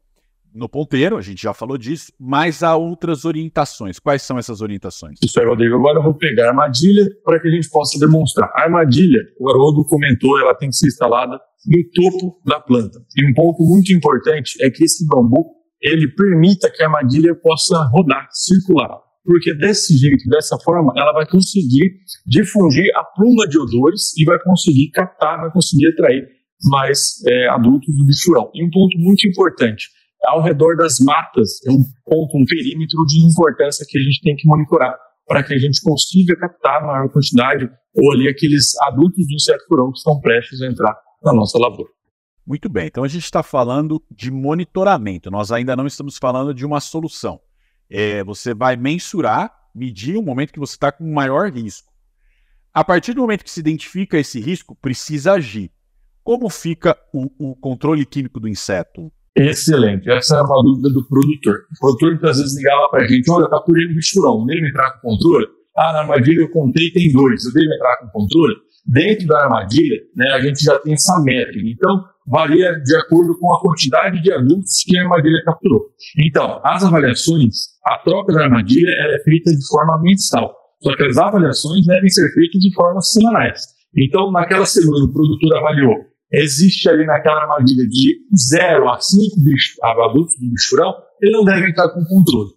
no 0.58 0.68
ponteiro, 0.68 1.18
a 1.18 1.22
gente 1.22 1.42
já 1.42 1.54
falou 1.54 1.78
disso, 1.78 2.12
mas 2.20 2.64
há 2.64 2.76
outras 2.76 3.26
orientações. 3.26 4.00
Quais 4.00 4.24
são 4.24 4.38
essas 4.38 4.60
orientações? 4.60 5.20
Isso 5.24 5.40
aí, 5.40 5.46
Rodrigo. 5.46 5.76
Agora 5.76 6.00
eu 6.00 6.04
vou 6.04 6.16
pegar 6.16 6.46
a 6.46 6.50
armadilha 6.50 7.06
para 7.24 7.40
que 7.40 7.48
a 7.48 7.52
gente 7.52 7.70
possa 7.70 8.00
demonstrar. 8.00 8.52
A 8.56 8.64
armadilha, 8.64 9.22
o 9.40 9.50
Haroldo 9.50 9.86
comentou, 9.86 10.40
ela 10.40 10.56
tem 10.56 10.70
que 10.70 10.76
ser 10.76 10.88
instalada 10.88 11.40
no 11.66 11.84
topo 11.94 12.42
da 12.44 12.60
planta. 12.60 13.00
E 13.16 13.30
um 13.30 13.34
ponto 13.34 13.64
muito 13.64 13.94
importante 13.94 14.58
é 14.62 14.70
que 14.70 14.84
esse 14.84 15.06
bambu, 15.08 15.46
ele 15.82 16.08
permita 16.08 16.72
que 16.72 16.82
a 16.82 16.88
armadilha 16.88 17.36
possa 17.36 17.78
rodar, 17.94 18.28
circular. 18.32 18.98
Porque 19.24 19.54
desse 19.54 19.96
jeito, 19.96 20.28
dessa 20.30 20.58
forma, 20.64 20.94
ela 20.96 21.12
vai 21.12 21.28
conseguir 21.28 22.00
difundir 22.26 22.90
a 22.96 23.04
pluma 23.04 23.48
de 23.48 23.60
odores 23.60 24.18
e 24.18 24.24
vai 24.26 24.40
conseguir 24.40 24.90
captar, 24.92 25.42
vai 25.42 25.52
conseguir 25.52 25.88
atrair 25.90 26.26
mais 26.64 27.24
é, 27.28 27.50
adultos 27.50 27.96
do 27.96 28.06
bichurão. 28.06 28.50
E 28.54 28.64
um 28.64 28.70
ponto 28.70 28.98
muito 28.98 29.28
importante, 29.28 29.90
ao 30.26 30.42
redor 30.42 30.76
das 30.76 31.00
matas 31.00 31.60
é 31.66 31.72
um 31.72 31.84
ponto, 32.06 32.38
um 32.38 32.46
perímetro 32.46 33.06
de 33.06 33.26
importância 33.26 33.86
que 33.88 33.98
a 33.98 34.02
gente 34.02 34.22
tem 34.22 34.36
que 34.36 34.48
monitorar 34.48 34.96
para 35.28 35.44
que 35.44 35.54
a 35.54 35.58
gente 35.58 35.82
consiga 35.82 36.36
captar 36.38 36.82
a 36.82 36.88
maior 36.88 37.10
quantidade 37.10 37.70
ou 37.94 38.14
ali 38.14 38.30
aqueles 38.30 38.80
adultos 38.84 39.28
do 39.28 39.34
inseto 39.34 39.66
furão 39.68 39.92
que 39.92 39.98
estão 39.98 40.20
prestes 40.22 40.62
a 40.62 40.68
entrar 40.68 40.96
na 41.24 41.34
nossa 41.34 41.60
lavoura. 41.60 41.92
Muito 42.46 42.70
bem, 42.70 42.88
então 42.88 43.04
a 43.04 43.08
gente 43.10 43.26
está 43.26 43.44
falando 43.44 44.02
de 44.10 44.32
monitoramento, 44.32 45.30
nós 45.30 45.52
ainda 45.52 45.76
não 45.76 45.86
estamos 45.86 46.18
falando 46.18 46.54
de 46.54 46.66
uma 46.66 46.80
solução. 46.80 47.42
É, 47.90 48.24
você 48.24 48.54
vai 48.54 48.78
mensurar, 48.78 49.52
medir 49.76 50.16
o 50.16 50.24
momento 50.24 50.54
que 50.54 50.60
você 50.60 50.76
está 50.76 50.92
com 50.92 51.04
maior 51.12 51.52
risco. 51.52 51.92
A 52.74 52.84
partir 52.84 53.14
do 53.14 53.22
momento 53.22 53.44
que 53.44 53.52
se 53.52 53.60
identifica 53.60 54.18
esse 54.18 54.40
risco, 54.40 54.76
precisa 54.76 55.34
agir. 55.34 55.72
Como 56.24 56.50
fica 56.50 56.98
o, 57.14 57.52
o 57.52 57.56
controle 57.56 58.06
químico 58.06 58.40
do 58.40 58.48
inseto? 58.48 59.12
Excelente. 59.38 60.10
Essa 60.10 60.38
é 60.38 60.42
uma 60.42 60.64
dúvida 60.64 60.90
do 60.90 61.08
produtor. 61.08 61.60
O 61.72 61.80
produtor 61.80 62.10
muitas 62.12 62.40
vezes 62.40 62.58
ligava 62.58 62.90
para 62.90 63.04
a 63.04 63.08
gente: 63.08 63.30
olha, 63.30 63.46
está 63.46 63.60
por 63.60 63.78
ele 63.78 63.94
bichurão, 63.94 64.46
dele 64.46 64.68
entrar 64.68 64.94
com 64.94 65.10
controle? 65.10 65.48
Ah, 65.78 65.94
na 65.94 66.00
armadilha 66.00 66.42
eu 66.42 66.50
contei 66.50 66.90
tem 66.92 67.12
dois, 67.12 67.46
eu 67.46 67.54
devo 67.54 67.72
entrar 67.72 67.98
com 67.98 68.08
controle? 68.08 68.56
Dentro 68.84 69.28
da 69.28 69.44
armadilha, 69.44 70.00
né, 70.16 70.32
a 70.32 70.40
gente 70.40 70.64
já 70.64 70.80
tem 70.80 70.94
essa 70.94 71.22
métrica. 71.22 71.68
Então, 71.68 72.04
varia 72.26 72.74
de 72.82 72.96
acordo 72.96 73.38
com 73.38 73.54
a 73.54 73.62
quantidade 73.62 74.24
de 74.24 74.32
adultos 74.32 74.84
que 74.84 74.98
a 74.98 75.04
armadilha 75.04 75.44
capturou. 75.46 75.82
Então, 76.18 76.60
as 76.64 76.84
avaliações, 76.84 77.54
a 77.86 77.98
troca 78.00 78.34
da 78.34 78.46
armadilha 78.46 78.90
é 78.90 79.20
feita 79.24 79.52
de 79.52 79.68
forma 79.68 80.02
mensal. 80.02 80.56
Só 80.82 80.96
que 80.96 81.04
as 81.04 81.18
avaliações 81.18 81.86
devem 81.86 82.10
ser 82.10 82.32
feitas 82.34 82.62
de 82.62 82.74
forma 82.74 83.02
semanais. 83.02 83.62
Então, 83.96 84.32
naquela 84.32 84.66
semana, 84.66 85.06
o 85.06 85.14
produtor 85.14 85.58
avaliou 85.58 85.96
existe 86.32 86.90
ali 86.90 87.06
naquela 87.06 87.42
armadilha 87.42 87.88
de 87.88 88.18
0 88.36 88.90
a 88.90 89.00
5 89.00 89.36
adultos 89.84 90.38
do 90.40 90.52
bichurão, 90.52 90.94
ele 91.22 91.32
não 91.32 91.44
deve 91.44 91.70
entrar 91.70 91.90
com 91.90 92.04
controle. 92.06 92.50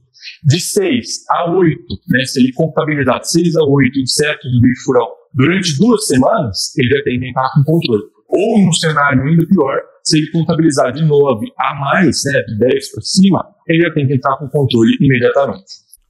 De 0.45 0.61
6 0.61 1.25
a 1.31 1.51
8, 1.51 1.79
né, 2.09 2.25
se 2.25 2.41
ele 2.41 2.53
contabilizar 2.53 3.21
6 3.23 3.57
a 3.57 3.65
8 3.65 3.99
insetos 4.01 4.51
do 4.53 4.61
bichurão 4.61 5.09
durante 5.33 5.79
duas 5.79 6.07
semanas, 6.07 6.77
ele 6.77 6.89
já 6.89 7.03
tem 7.05 7.19
que 7.19 7.29
entrar 7.29 7.51
com 7.55 7.63
controle. 7.65 8.03
Ou, 8.29 8.65
num 8.65 8.73
cenário 8.73 9.23
ainda 9.23 9.47
pior, 9.47 9.81
se 10.05 10.19
ele 10.19 10.31
contabilizar 10.31 10.93
de 10.93 11.05
9 11.05 11.47
a 11.59 11.75
mais, 11.75 12.23
né, 12.25 12.43
de 12.43 12.59
10 12.59 12.93
para 12.93 13.03
cima, 13.03 13.55
ele 13.67 13.83
já 13.83 13.95
tem 13.95 14.07
que 14.07 14.15
entrar 14.15 14.37
com 14.37 14.49
controle 14.49 14.97
imediatamente. 15.01 15.65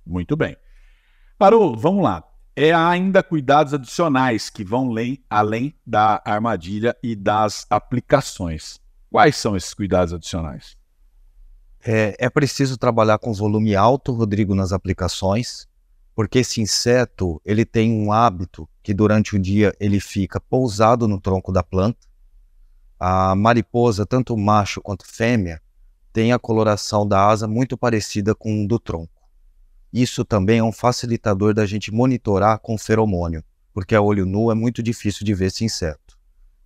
Muito 0.07 0.37
bem. 0.37 0.57
Parou, 1.39 1.77
vamos 1.77 2.03
lá 2.03 2.30
é 2.63 2.75
ainda 2.75 3.23
cuidados 3.23 3.73
adicionais 3.73 4.51
que 4.51 4.63
vão 4.63 4.95
além 5.31 5.75
da 5.87 6.21
armadilha 6.27 6.95
e 7.03 7.17
das 7.17 7.67
aplicações. 7.71 8.79
Quais 9.11 9.37
são 9.37 9.57
esses 9.57 9.73
cuidados 9.73 10.13
adicionais? 10.13 10.77
É, 11.83 12.15
é 12.19 12.29
preciso 12.29 12.77
trabalhar 12.77 13.19
com 13.19 13.33
volume 13.33 13.75
alto, 13.75 14.13
Rodrigo, 14.13 14.55
nas 14.55 14.73
aplicações, 14.73 15.67
porque 16.15 16.41
esse 16.41 16.61
inseto 16.61 17.41
ele 17.47 17.65
tem 17.65 17.93
um 17.93 18.13
hábito 18.13 18.69
que 18.83 18.93
durante 18.93 19.35
o 19.35 19.39
dia 19.39 19.75
ele 19.81 19.99
fica 19.99 20.39
pousado 20.39 21.09
no 21.09 21.19
tronco 21.19 21.51
da 21.51 21.63
planta. 21.63 22.07
A 22.99 23.35
mariposa, 23.35 24.05
tanto 24.05 24.37
macho 24.37 24.83
quanto 24.83 25.07
fêmea, 25.07 25.63
tem 26.13 26.31
a 26.31 26.39
coloração 26.39 27.09
da 27.09 27.27
asa 27.27 27.49
muito 27.49 27.79
parecida 27.79 28.35
com 28.35 28.63
o 28.63 28.69
do 28.69 28.79
tronco. 28.79 29.20
Isso 29.93 30.25
também 30.25 30.59
é 30.59 30.63
um 30.63 30.73
facilitador 30.73 31.53
da 31.53 31.67
gente 31.67 31.93
monitorar 31.93 32.59
com 32.61 32.79
feromônio, 32.79 33.43
porque 33.73 33.95
a 33.95 34.01
olho 34.01 34.25
nu 34.25 34.51
é 34.51 34.55
muito 34.55 34.83
difícil 34.83 35.25
de 35.25 35.35
ver 35.35 35.47
esse 35.47 35.65
inseto. 35.65 36.19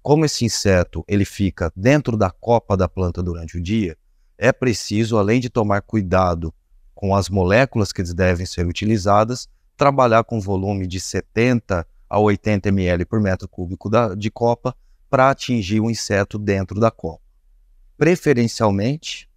Como 0.02 0.25
esse 0.25 0.45
inseto 0.45 1.02
ele 1.09 1.25
fica 1.25 1.73
dentro 1.75 2.16
da 2.16 2.31
copa 2.31 2.76
da 2.76 2.88
planta 2.88 3.23
durante 3.23 3.57
o 3.57 3.62
dia, 3.62 3.97
é 4.37 4.52
preciso, 4.52 5.16
além 5.16 5.40
de 5.40 5.49
tomar 5.49 5.81
cuidado 5.81 6.52
com 6.95 7.14
as 7.14 7.28
moléculas 7.28 7.93
que 7.93 8.02
devem 8.02 8.45
ser 8.45 8.66
utilizadas, 8.66 9.49
trabalhar 9.76 10.25
com 10.25 10.40
volume 10.40 10.87
de 10.87 11.00
70 11.00 11.87
a 12.09 12.19
80 12.19 12.69
ml 12.69 13.04
por 13.04 13.21
metro 13.21 13.49
cúbico 13.49 13.88
da, 13.88 14.14
de 14.14 14.31
copa 14.31 14.76
para 15.09 15.31
atingir 15.31 15.81
o 15.81 15.90
inseto 15.90 16.38
dentro 16.38 16.78
da 16.78 16.90
copa. 16.90 17.23
Preferencialmente, 17.97 19.28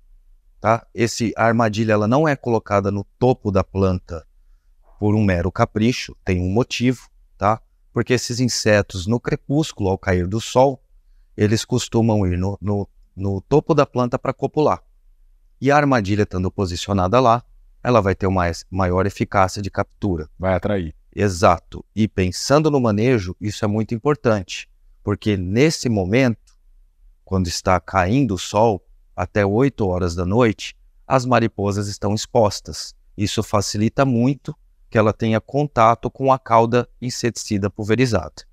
tá? 0.60 0.86
Esse 0.94 1.34
a 1.38 1.46
armadilha 1.46 1.94
ela 1.94 2.08
não 2.08 2.28
é 2.28 2.36
colocada 2.36 2.92
no 2.92 3.04
topo 3.18 3.52
da 3.52 3.64
planta 3.64 4.26
por 5.00 5.16
um 5.16 5.24
mero 5.24 5.52
capricho, 5.52 6.16
tem 6.26 6.42
um 6.42 6.50
motivo, 6.50 7.08
tá? 7.38 7.62
Porque 7.94 8.14
esses 8.14 8.40
insetos 8.40 9.06
no 9.08 9.20
crepúsculo, 9.20 9.90
ao 9.90 9.98
cair 9.98 10.28
do 10.28 10.42
sol, 10.42 10.84
eles 11.36 11.64
costumam 11.64 12.26
ir 12.26 12.38
no, 12.38 12.58
no, 12.60 12.90
no 13.16 13.42
topo 13.42 13.74
da 13.74 13.86
planta 13.86 14.18
para 14.18 14.34
copular. 14.34 14.84
E 15.62 15.72
a 15.72 15.78
armadilha 15.78 16.24
estando 16.24 16.52
posicionada 16.52 17.20
lá, 17.20 17.44
ela 17.84 18.02
vai 18.02 18.16
ter 18.16 18.28
uma 18.28 18.46
maior 18.70 19.06
eficácia 19.06 19.62
de 19.62 19.72
captura. 19.72 20.30
Vai 20.38 20.54
atrair. 20.54 20.96
Exato. 21.16 21.84
E 21.96 22.08
pensando 22.08 22.70
no 22.70 22.80
manejo, 22.80 23.36
isso 23.42 23.66
é 23.66 23.68
muito 23.68 23.96
importante, 23.96 24.70
porque 25.04 25.36
nesse 25.36 25.90
momento, 25.90 26.58
quando 27.26 27.48
está 27.48 27.80
caindo 27.80 28.36
o 28.36 28.38
sol, 28.38 28.87
até 29.18 29.44
8 29.44 29.86
horas 29.88 30.14
da 30.14 30.24
noite, 30.24 30.78
as 31.08 31.26
mariposas 31.26 31.88
estão 31.88 32.14
expostas. 32.14 32.94
Isso 33.18 33.42
facilita 33.42 34.06
muito 34.06 34.56
que 34.92 34.98
ela 34.98 35.12
tenha 35.12 35.42
contato 35.42 36.10
com 36.12 36.32
a 36.32 36.38
cauda 36.38 36.88
inseticida 37.02 37.68
pulverizada. 37.68 38.44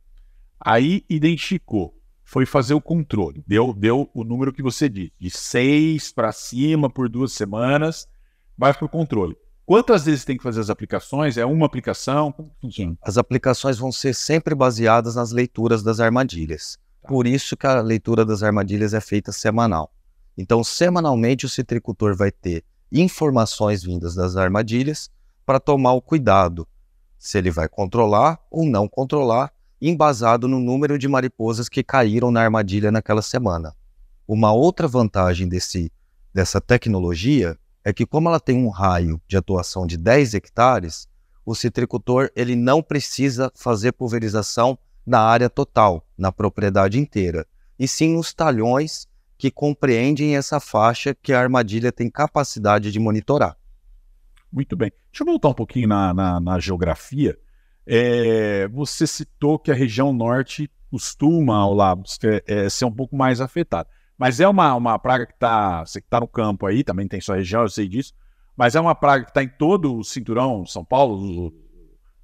Aí 0.58 1.04
identificou, 1.08 1.94
foi 2.24 2.46
fazer 2.46 2.72
o 2.72 2.80
controle, 2.80 3.44
deu, 3.46 3.74
deu 3.74 4.10
o 4.14 4.24
número 4.24 4.52
que 4.52 4.62
você 4.62 4.88
disse, 4.88 5.12
de 5.20 5.30
seis 5.30 6.10
para 6.10 6.32
cima 6.32 6.88
por 6.88 7.10
duas 7.10 7.32
semanas, 7.32 8.08
vai 8.56 8.72
para 8.72 8.86
o 8.86 8.88
controle. 8.88 9.36
Quantas 9.66 10.04
vezes 10.04 10.24
tem 10.24 10.36
que 10.36 10.42
fazer 10.42 10.60
as 10.60 10.70
aplicações? 10.70 11.36
É 11.36 11.44
uma 11.44 11.66
aplicação? 11.66 12.34
Funciona? 12.60 12.96
As 13.02 13.18
aplicações 13.18 13.78
vão 13.78 13.92
ser 13.92 14.14
sempre 14.14 14.54
baseadas 14.54 15.14
nas 15.14 15.30
leituras 15.30 15.82
das 15.82 16.00
armadilhas. 16.00 16.78
Tá. 17.02 17.08
Por 17.08 17.26
isso 17.26 17.56
que 17.56 17.66
a 17.66 17.80
leitura 17.80 18.24
das 18.24 18.42
armadilhas 18.42 18.94
é 18.94 19.00
feita 19.00 19.32
semanal. 19.32 19.90
Então, 20.36 20.64
semanalmente, 20.64 21.46
o 21.46 21.48
citricultor 21.48 22.16
vai 22.16 22.30
ter 22.30 22.64
informações 22.90 23.82
vindas 23.82 24.14
das 24.14 24.36
armadilhas 24.36 25.10
para 25.44 25.60
tomar 25.60 25.92
o 25.92 26.02
cuidado 26.02 26.66
se 27.24 27.38
ele 27.38 27.50
vai 27.50 27.66
controlar 27.66 28.38
ou 28.50 28.66
não 28.66 28.86
controlar, 28.86 29.50
embasado 29.80 30.46
no 30.46 30.60
número 30.60 30.98
de 30.98 31.08
mariposas 31.08 31.70
que 31.70 31.82
caíram 31.82 32.30
na 32.30 32.42
armadilha 32.42 32.92
naquela 32.92 33.22
semana. 33.22 33.74
Uma 34.28 34.52
outra 34.52 34.86
vantagem 34.86 35.48
desse, 35.48 35.90
dessa 36.34 36.60
tecnologia 36.60 37.58
é 37.82 37.94
que 37.94 38.04
como 38.04 38.28
ela 38.28 38.38
tem 38.38 38.58
um 38.58 38.68
raio 38.68 39.18
de 39.26 39.38
atuação 39.38 39.86
de 39.86 39.96
10 39.96 40.34
hectares, 40.34 41.08
o 41.46 41.54
citricultor 41.54 42.30
ele 42.36 42.54
não 42.54 42.82
precisa 42.82 43.50
fazer 43.54 43.92
pulverização 43.92 44.78
na 45.06 45.20
área 45.20 45.48
total, 45.48 46.06
na 46.18 46.30
propriedade 46.30 46.98
inteira, 46.98 47.46
e 47.78 47.88
sim 47.88 48.16
nos 48.16 48.34
talhões 48.34 49.08
que 49.36 49.50
compreendem 49.50 50.36
essa 50.36 50.60
faixa 50.60 51.14
que 51.14 51.32
a 51.32 51.40
armadilha 51.40 51.90
tem 51.90 52.10
capacidade 52.10 52.90
de 52.90 52.98
monitorar. 52.98 53.56
Muito 54.52 54.76
bem. 54.76 54.92
Deixa 55.10 55.22
eu 55.22 55.26
voltar 55.26 55.48
um 55.48 55.54
pouquinho 55.54 55.88
na, 55.88 56.14
na, 56.14 56.40
na 56.40 56.58
geografia. 56.58 57.36
É, 57.86 58.68
você 58.68 59.06
citou 59.06 59.58
que 59.58 59.70
a 59.70 59.74
região 59.74 60.12
norte 60.12 60.70
costuma, 60.90 61.66
lá, 61.68 61.96
é, 62.46 62.68
ser 62.68 62.84
um 62.84 62.92
pouco 62.92 63.16
mais 63.16 63.40
afetada. 63.40 63.88
Mas 64.16 64.38
é 64.38 64.46
uma, 64.46 64.74
uma 64.74 64.98
praga 64.98 65.26
que 65.26 65.34
está. 65.34 65.84
Você 65.84 66.00
que 66.00 66.06
está 66.06 66.20
no 66.20 66.28
campo 66.28 66.66
aí, 66.66 66.84
também 66.84 67.08
tem 67.08 67.20
sua 67.20 67.36
região, 67.36 67.62
eu 67.62 67.68
sei 67.68 67.88
disso. 67.88 68.12
Mas 68.56 68.76
é 68.76 68.80
uma 68.80 68.94
praga 68.94 69.24
que 69.24 69.30
está 69.30 69.42
em 69.42 69.48
todo 69.48 69.96
o 69.96 70.04
cinturão 70.04 70.64
São 70.64 70.84
Paulo, 70.84 71.52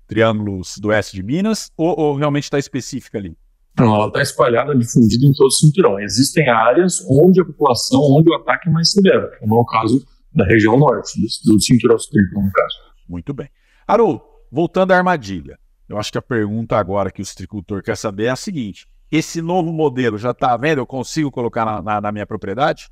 Triângulo 0.06 0.64
Sudoeste 0.64 1.16
de 1.16 1.22
Minas, 1.24 1.72
ou, 1.76 1.98
ou 1.98 2.14
realmente 2.14 2.44
está 2.44 2.58
específica 2.58 3.18
ali? 3.18 3.36
Não, 3.80 3.94
ela 3.94 4.06
está 4.08 4.22
espalhada, 4.22 4.76
difundida 4.76 5.26
em 5.26 5.32
todo 5.32 5.48
o 5.48 5.50
cinturão. 5.50 5.98
Existem 5.98 6.48
áreas 6.48 7.04
onde 7.08 7.40
a 7.40 7.44
população, 7.44 8.00
onde 8.00 8.30
o 8.30 8.34
ataque 8.34 8.68
é 8.68 8.72
mais 8.72 8.90
severo, 8.90 9.30
como 9.40 9.56
é 9.56 9.58
o 9.58 9.64
caso 9.64 10.04
da 10.32 10.44
região 10.44 10.78
norte, 10.78 11.20
do, 11.20 11.54
do 11.54 11.60
cinturão 11.60 11.98
sudoeste, 11.98 12.34
no 12.34 12.52
caso. 12.52 12.76
Muito 13.08 13.34
bem. 13.34 13.48
Haroldo, 13.86 14.22
voltando 14.50 14.92
à 14.92 14.96
armadilha. 14.96 15.58
Eu 15.88 15.98
acho 15.98 16.12
que 16.12 16.18
a 16.18 16.22
pergunta 16.22 16.76
agora 16.76 17.10
que 17.10 17.20
o 17.20 17.26
citricultor 17.26 17.82
quer 17.82 17.96
saber 17.96 18.26
é 18.26 18.30
a 18.30 18.36
seguinte: 18.36 18.86
esse 19.10 19.42
novo 19.42 19.72
modelo 19.72 20.16
já 20.16 20.30
está 20.30 20.56
vendo? 20.56 20.78
Eu 20.78 20.86
consigo 20.86 21.30
colocar 21.30 21.64
na, 21.64 21.82
na, 21.82 22.00
na, 22.00 22.12
minha 22.12 22.26
propriedade? 22.26 22.88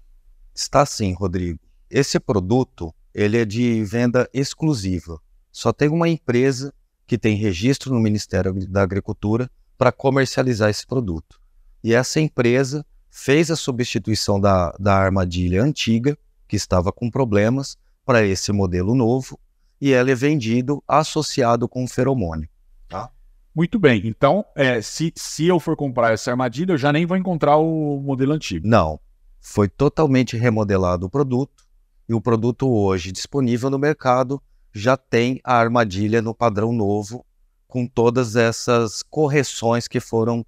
Está 0.53 0.85
sim, 0.85 1.15
Rodrigo. 1.15 1.61
Esse 1.89 2.19
produto 2.19 2.93
ele 3.15 3.39
é 3.39 3.45
de 3.45 3.85
venda 3.85 4.29
exclusiva. 4.35 5.21
Só 5.53 5.73
tem 5.73 5.89
uma 5.89 6.09
empresa 6.09 6.75
que 7.07 7.17
tem 7.17 7.37
registro 7.37 7.95
no 7.95 8.01
Ministério 8.01 8.53
da 8.69 8.83
Agricultura 8.83 9.49
para 9.79 9.93
comercializar 9.93 10.69
esse 10.69 10.85
produto. 10.85 11.41
E 11.83 11.95
essa 11.95 12.21
empresa 12.21 12.85
fez 13.09 13.51
a 13.51 13.57
substituição 13.57 14.41
da, 14.41 14.75
da 14.79 14.95
armadilha 14.95 15.63
antiga, 15.63 16.19
que 16.49 16.57
estava 16.57 16.93
com 16.93 17.09
problemas, 17.09 17.79
para 18.05 18.25
esse 18.25 18.53
modelo 18.53 18.95
novo, 18.95 19.39
e 19.81 19.93
ela 19.93 20.11
é 20.11 20.15
vendido 20.15 20.83
associado 20.89 21.69
com 21.69 21.85
o 21.85 21.89
feromônio. 21.89 22.49
Tá? 22.89 23.11
Muito 23.55 23.79
bem. 23.79 24.03
Então, 24.05 24.45
é, 24.57 24.81
se, 24.83 25.13
se 25.15 25.47
eu 25.47 25.61
for 25.61 25.77
comprar 25.77 26.13
essa 26.13 26.31
armadilha, 26.31 26.73
eu 26.73 26.79
já 26.79 26.93
nem 26.93 27.07
vou 27.07 27.17
encontrar 27.17 27.57
o 27.59 28.01
modelo 28.01 28.33
antigo. 28.33 28.67
Não. 28.67 28.99
Foi 29.41 29.69
totalmente 29.69 30.37
remodelado 30.37 31.07
o 31.07 31.11
produto, 31.11 31.65
e 32.09 32.15
o 32.15 32.21
produto 32.21 32.69
hoje 32.69 33.13
disponível 33.13 33.69
no 33.71 33.79
mercado 33.79 34.43
já 34.73 34.97
tem 34.97 35.41
a 35.45 35.55
armadilha 35.55 36.23
no 36.23 36.35
padrão 36.35 36.73
novo 36.73 37.25
com 37.69 37.87
todas 37.87 38.35
essas 38.35 39.03
correções 39.03 39.87
que 39.87 40.01
foram 40.01 40.45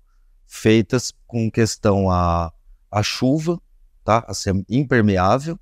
feitas 0.47 1.13
com 1.27 1.51
questão 1.51 2.11
a, 2.11 2.53
a 2.91 3.03
chuva, 3.03 3.61
tá? 4.03 4.25
a 4.27 4.35
ser 4.35 4.55
impermeável, 4.69 5.59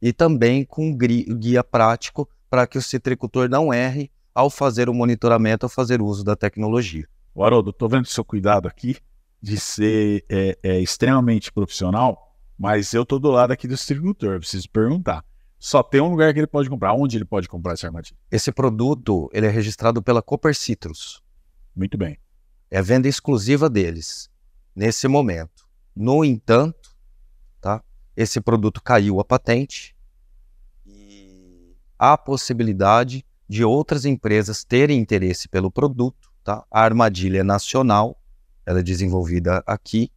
e 0.00 0.12
também 0.12 0.64
com 0.64 0.96
guia 0.96 1.62
prático 1.62 2.26
para 2.48 2.66
que 2.66 2.78
o 2.78 2.82
citricultor 2.82 3.50
não 3.50 3.74
erre 3.74 4.10
ao 4.34 4.48
fazer 4.48 4.88
o 4.88 4.94
monitoramento, 4.94 5.66
ao 5.66 5.70
fazer 5.70 6.00
uso 6.00 6.24
da 6.24 6.34
tecnologia. 6.34 7.06
O 7.34 7.44
Haroldo, 7.44 7.70
estou 7.70 7.88
vendo 7.88 8.06
seu 8.06 8.24
cuidado 8.24 8.66
aqui 8.66 8.96
de 9.42 9.58
ser 9.58 10.24
é, 10.28 10.58
é, 10.62 10.80
extremamente 10.80 11.52
profissional, 11.52 12.34
mas 12.56 12.94
eu 12.94 13.02
estou 13.02 13.18
do 13.18 13.30
lado 13.30 13.52
aqui 13.52 13.66
do 13.68 13.76
citricultor, 13.76 14.38
preciso 14.38 14.70
perguntar 14.70 15.24
só 15.62 15.82
tem 15.82 16.00
um 16.00 16.08
lugar 16.08 16.32
que 16.32 16.40
ele 16.40 16.46
pode 16.46 16.70
comprar. 16.70 16.94
Onde 16.94 17.18
ele 17.18 17.24
pode 17.26 17.46
comprar 17.46 17.74
essa 17.74 17.86
armadilha? 17.86 18.16
Esse 18.30 18.50
produto 18.50 19.28
ele 19.30 19.46
é 19.46 19.50
registrado 19.50 20.02
pela 20.02 20.22
Cooper 20.22 20.56
Citrus. 20.56 21.22
Muito 21.76 21.98
bem. 21.98 22.18
É 22.70 22.80
venda 22.80 23.06
exclusiva 23.06 23.68
deles 23.68 24.30
nesse 24.74 25.06
momento. 25.06 25.68
No 25.94 26.24
entanto, 26.24 26.96
tá? 27.60 27.84
Esse 28.16 28.40
produto 28.40 28.82
caiu 28.82 29.20
a 29.20 29.24
patente 29.24 29.94
e 30.86 31.76
há 31.98 32.14
a 32.14 32.18
possibilidade 32.18 33.22
de 33.46 33.62
outras 33.62 34.06
empresas 34.06 34.64
terem 34.64 34.98
interesse 34.98 35.46
pelo 35.46 35.70
produto, 35.70 36.32
tá? 36.42 36.64
A 36.70 36.80
armadilha 36.80 37.40
é 37.40 37.44
nacional, 37.44 38.18
ela 38.64 38.80
é 38.80 38.82
desenvolvida 38.82 39.62
aqui, 39.66 40.10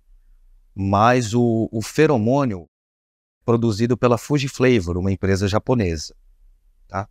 mas 0.73 1.33
o, 1.33 1.67
o 1.69 1.81
feromônio 1.81 2.69
produzido 3.45 3.97
pela 3.97 4.17
Fuji 4.17 4.47
Flavor, 4.47 4.97
uma 4.97 5.11
empresa 5.11 5.47
japonesa. 5.47 6.15
Tá? 6.87 7.07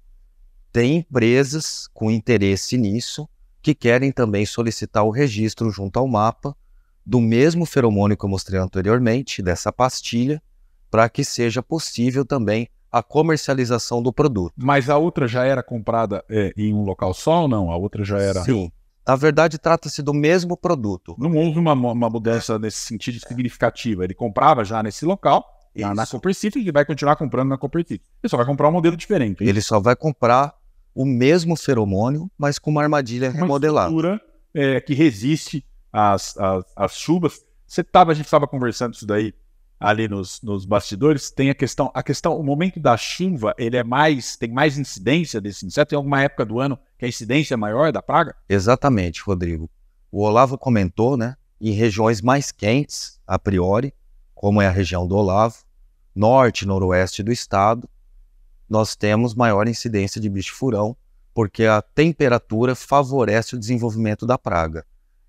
Tem 0.73 0.99
empresas 0.99 1.88
com 1.92 2.11
interesse 2.11 2.77
nisso 2.77 3.29
que 3.61 3.75
querem 3.75 4.11
também 4.11 4.45
solicitar 4.45 5.05
o 5.05 5.11
registro 5.11 5.71
junto 5.71 5.99
ao 5.99 6.09
mapa 6.09 6.57
do 7.05 7.21
mesmo 7.21 7.66
feromônio 7.66 8.16
que 8.16 8.25
eu 8.25 8.29
mostrei 8.29 8.61
anteriormente, 8.61 9.42
dessa 9.42 9.73
pastilha, 9.73 10.42
para 10.90 11.09
que 11.09 11.25
seja 11.25 11.62
possível 11.62 12.25
também 12.25 12.68
a 12.90 13.03
comercialização 13.03 14.03
do 14.03 14.12
produto. 14.12 14.53
Mas 14.57 14.90
a 14.90 14.99
outra 14.99 15.27
já 15.27 15.45
era 15.45 15.62
comprada 15.62 16.25
é, 16.29 16.53
em 16.57 16.75
um 16.75 16.85
local 16.85 17.14
só 17.14 17.42
ou 17.42 17.49
não? 17.49 17.71
A 17.71 17.77
outra 17.77 18.05
já 18.05 18.18
era. 18.18 18.42
Sim. 18.45 18.71
Na 19.07 19.16
verdade, 19.16 19.59
trata-se 19.59 20.03
do 20.03 20.12
mesmo 20.12 20.57
produto. 20.57 21.16
Não 21.18 21.35
houve 21.35 21.59
uma, 21.59 21.73
uma 21.73 22.11
mudança 22.11 22.59
nesse 22.59 22.79
sentido 22.79 23.18
significativa. 23.18 24.05
Ele 24.05 24.14
comprava 24.14 24.64
já 24.64 24.83
nesse 24.83 25.05
local 25.05 25.45
na, 25.74 25.94
na 25.94 26.06
Copper 26.06 26.35
City 26.35 26.58
e 26.58 26.70
vai 26.70 26.85
continuar 26.85 27.16
comprando 27.16 27.48
na 27.48 27.58
Copper 27.58 27.82
City. 27.87 28.04
Ele 28.22 28.30
só 28.30 28.37
vai 28.37 28.46
comprar 28.46 28.68
um 28.68 28.72
modelo 28.72 28.96
diferente. 28.96 29.42
Hein? 29.42 29.48
Ele 29.48 29.61
só 29.61 29.80
vai 29.80 29.96
comprar 29.96 30.54
o 30.94 31.04
mesmo 31.04 31.56
feromônio, 31.56 32.30
mas 32.37 32.58
com 32.58 32.70
uma 32.70 32.82
armadilha 32.82 33.30
uma 33.30 33.40
remodelada. 33.40 33.90
Uma 33.90 34.20
é, 34.54 34.80
que 34.80 34.94
resiste 34.94 35.64
às, 35.92 36.37
às, 36.37 36.64
às 36.76 36.96
chuvas. 36.96 37.44
Você 37.66 37.82
tava, 37.82 38.12
a 38.12 38.14
gente 38.14 38.26
estava 38.26 38.46
conversando 38.46 38.94
isso 38.94 39.06
daí 39.06 39.35
ali 39.82 40.06
nos, 40.06 40.40
nos 40.42 40.64
bastidores. 40.64 41.30
Tem 41.30 41.50
a 41.50 41.54
questão, 41.54 41.90
a 41.92 42.02
questão, 42.02 42.38
o 42.38 42.42
momento 42.42 42.78
da 42.78 42.96
chuva, 42.96 43.54
ele 43.58 43.76
é 43.76 43.82
mais, 43.82 44.37
tem 44.37 44.50
mais 44.50 44.78
incidência 44.78 45.40
desse 45.40 45.66
inseto. 45.66 45.90
Tem 45.90 45.96
alguma 45.96 46.22
época 46.22 46.44
do 46.44 46.61
ano 46.61 46.78
que 46.98 47.04
a 47.04 47.08
incidência 47.08 47.54
é 47.54 47.56
maior 47.56 47.90
da 47.90 48.00
praga? 48.00 48.35
Exatamente, 48.48 49.22
Rodrigo. 49.22 49.68
O 50.11 50.22
Olavo 50.22 50.56
comentou, 50.56 51.16
né? 51.16 51.37
Em 51.61 51.72
regiões 51.72 52.20
mais 52.20 52.52
quentes, 52.52 53.20
a 53.26 53.38
priori, 53.38 53.94
como 54.42 54.61
é 54.61 54.66
a 54.66 54.72
região 54.72 55.07
do 55.07 55.14
Olavo, 55.14 55.59
norte 56.12 56.62
e 56.62 56.66
noroeste 56.66 57.22
do 57.22 57.31
estado, 57.31 57.88
nós 58.68 58.96
temos 58.96 59.37
maior 59.37 59.68
incidência 59.68 60.20
de 60.20 60.28
bicho-furão, 60.28 60.96
porque 61.33 61.64
a 61.64 61.81
temperatura 61.81 62.74
favorece 62.74 63.55
o 63.55 63.59
desenvolvimento 63.59 64.26
da 64.26 64.37
praga. 64.37 64.85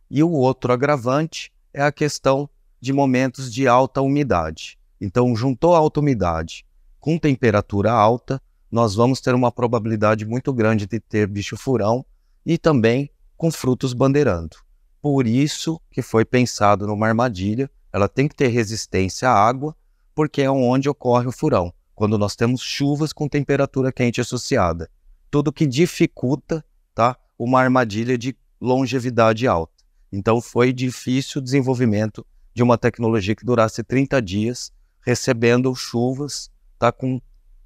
E 0.10 0.24
o 0.24 0.32
outro 0.32 0.74
agravante 0.74 1.54
é 1.72 1.84
a 1.84 1.92
questão 1.92 2.50
de 2.82 2.92
momentos 2.92 3.54
de 3.54 3.68
alta 3.68 4.02
umidade. 4.02 4.80
Então, 5.00 5.36
juntou 5.36 5.76
alta 5.76 6.00
umidade 6.00 6.66
com 7.00 7.16
temperatura 7.20 7.92
alta, 7.92 8.42
nós 8.72 8.96
vamos 8.96 9.22
ter 9.22 9.36
uma 9.36 9.52
probabilidade 9.52 10.26
muito 10.26 10.52
grande 10.52 10.88
de 10.88 11.00
ter 11.00 11.28
bicho-furão 11.28 12.04
e 12.44 12.58
também 12.58 13.12
com 13.38 13.52
frutos 13.52 13.94
bandeirando. 13.94 14.58
Por 15.00 15.28
isso 15.28 15.80
que 15.92 16.02
foi 16.02 16.26
pensado 16.26 16.88
numa 16.88 17.08
armadilha 17.08 17.70
ela 17.94 18.10
tem 18.10 18.28
que 18.28 18.36
ter 18.36 18.48
resistência 18.48 19.30
à 19.30 19.34
água, 19.34 19.76
porque 20.16 20.42
é 20.42 20.50
onde 20.50 20.90
ocorre 20.90 21.28
o 21.28 21.32
furão, 21.32 21.72
quando 21.94 22.18
nós 22.18 22.36
temos 22.36 22.62
chuvas 22.62 23.14
com 23.14 23.30
temperatura 23.30 23.92
quente 23.92 24.20
associada. 24.20 24.90
Tudo 25.30 25.54
que 25.54 25.68
dificulta 25.68 26.66
tá, 26.96 27.16
uma 27.38 27.62
armadilha 27.62 28.18
de 28.18 28.36
longevidade 28.60 29.48
alta. 29.48 29.74
Então 30.12 30.42
foi 30.42 30.74
difícil 30.74 31.40
o 31.40 31.44
desenvolvimento 31.44 32.26
de 32.54 32.64
uma 32.64 32.78
tecnologia 32.78 33.36
que 33.36 33.46
durasse 33.46 33.84
30 33.84 34.22
dias, 34.22 34.72
recebendo 35.06 35.74
chuvas 35.76 36.52
tá, 36.80 36.92
com 36.92 37.22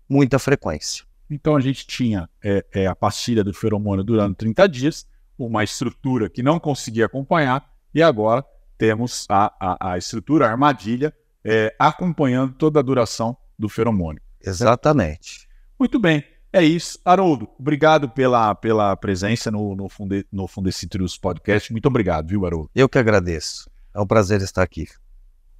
muita 0.09 0.39
frequência. 0.39 1.05
Então 1.29 1.55
a 1.55 1.59
gente 1.59 1.85
tinha 1.85 2.29
é, 2.43 2.65
é, 2.73 2.87
a 2.87 2.95
pastilha 2.95 3.43
do 3.43 3.53
feromônio 3.53 4.03
durando 4.03 4.35
30 4.35 4.67
dias, 4.67 5.07
uma 5.37 5.63
estrutura 5.63 6.29
que 6.29 6.41
não 6.41 6.59
conseguia 6.59 7.05
acompanhar, 7.05 7.69
e 7.93 8.01
agora 8.01 8.43
temos 8.77 9.25
a, 9.29 9.53
a, 9.59 9.93
a 9.93 9.97
estrutura, 9.97 10.45
a 10.45 10.51
armadilha, 10.51 11.13
é, 11.43 11.73
acompanhando 11.79 12.53
toda 12.53 12.79
a 12.79 12.83
duração 12.83 13.35
do 13.57 13.67
feromônio. 13.69 14.21
Exatamente. 14.43 15.47
Muito 15.79 15.99
bem. 15.99 16.23
É 16.51 16.63
isso. 16.63 16.99
Haroldo, 17.03 17.49
obrigado 17.59 18.09
pela, 18.09 18.55
pela 18.55 18.95
presença 18.95 19.51
no, 19.51 19.75
no, 19.75 19.89
Funde, 19.89 20.25
no 20.31 20.47
Fundecitrus 20.47 21.17
Podcast. 21.17 21.71
Muito 21.71 21.87
obrigado, 21.87 22.29
viu, 22.29 22.45
Haroldo? 22.45 22.69
Eu 22.73 22.87
que 22.87 22.97
agradeço. 22.97 23.69
É 23.93 23.99
um 23.99 24.07
prazer 24.07 24.41
estar 24.41 24.63
aqui. 24.63 24.87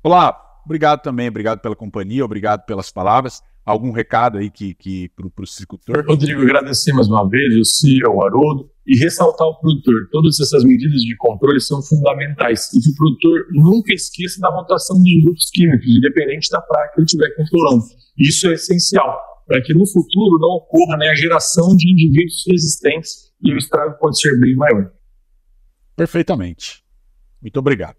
Olá, 0.01 0.36
obrigado 0.65 1.01
também, 1.01 1.27
obrigado 1.27 1.60
pela 1.60 1.75
companhia, 1.75 2.23
obrigado 2.23 2.65
pelas 2.65 2.91
palavras. 2.91 3.41
Algum 3.65 3.91
recado 3.91 4.38
aí 4.38 4.49
que, 4.49 4.73
que 4.73 5.10
para 5.10 5.25
o 5.25 5.32
agricultor? 5.38 6.06
Rodrigo, 6.08 6.41
agradecer 6.41 6.93
mais 6.93 7.08
uma 7.10 7.27
vez 7.27 7.53
o 7.56 7.65
CEO, 7.65 8.15
o 8.15 8.25
Haroldo, 8.25 8.71
e 8.88 8.97
ressaltar 8.97 9.45
ao 9.45 9.60
produtor, 9.60 10.08
todas 10.12 10.39
essas 10.39 10.63
medidas 10.63 11.02
de 11.02 11.15
controle 11.17 11.60
são 11.60 11.82
fundamentais 11.82 12.71
e 12.73 12.80
que 12.80 12.89
o 12.89 12.95
produtor 12.95 13.47
nunca 13.52 13.93
esqueça 13.93 14.39
da 14.39 14.50
rotação 14.50 14.97
dos 15.04 15.23
grupos 15.23 15.50
químicos, 15.52 15.86
independente 15.86 16.50
da 16.50 16.62
praga 16.62 16.93
que 16.93 17.02
ele 17.02 17.06
estiver 17.06 17.36
controlando. 17.36 17.84
Isso 18.17 18.47
é 18.47 18.54
essencial 18.54 19.19
para 19.45 19.62
que 19.62 19.73
no 19.73 19.86
futuro 19.86 20.39
não 20.39 20.56
ocorra 20.56 20.97
né, 20.97 21.10
a 21.10 21.15
geração 21.15 21.76
de 21.76 21.91
indivíduos 21.91 22.43
resistentes 22.47 23.34
e 23.41 23.54
o 23.54 23.58
estrago 23.58 23.97
pode 24.00 24.19
ser 24.19 24.39
bem 24.39 24.56
maior. 24.56 24.89
Perfeitamente. 25.95 26.84
Muito 27.41 27.60
obrigado. 27.60 27.97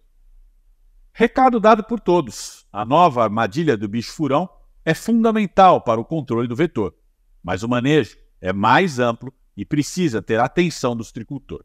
Recado 1.12 1.60
dado 1.60 1.84
por 1.84 2.00
todos. 2.00 2.66
A 2.72 2.84
nova 2.84 3.24
armadilha 3.24 3.76
do 3.76 3.88
bicho 3.88 4.12
furão 4.12 4.48
é 4.84 4.94
fundamental 4.94 5.82
para 5.82 6.00
o 6.00 6.04
controle 6.04 6.48
do 6.48 6.56
vetor, 6.56 6.94
mas 7.42 7.62
o 7.62 7.68
manejo 7.68 8.16
é 8.40 8.52
mais 8.52 8.98
amplo 8.98 9.32
e 9.58 9.64
precisa 9.64 10.22
ter 10.22 10.38
a 10.38 10.44
atenção 10.44 10.94
do 10.94 11.04
tricultor. 11.04 11.64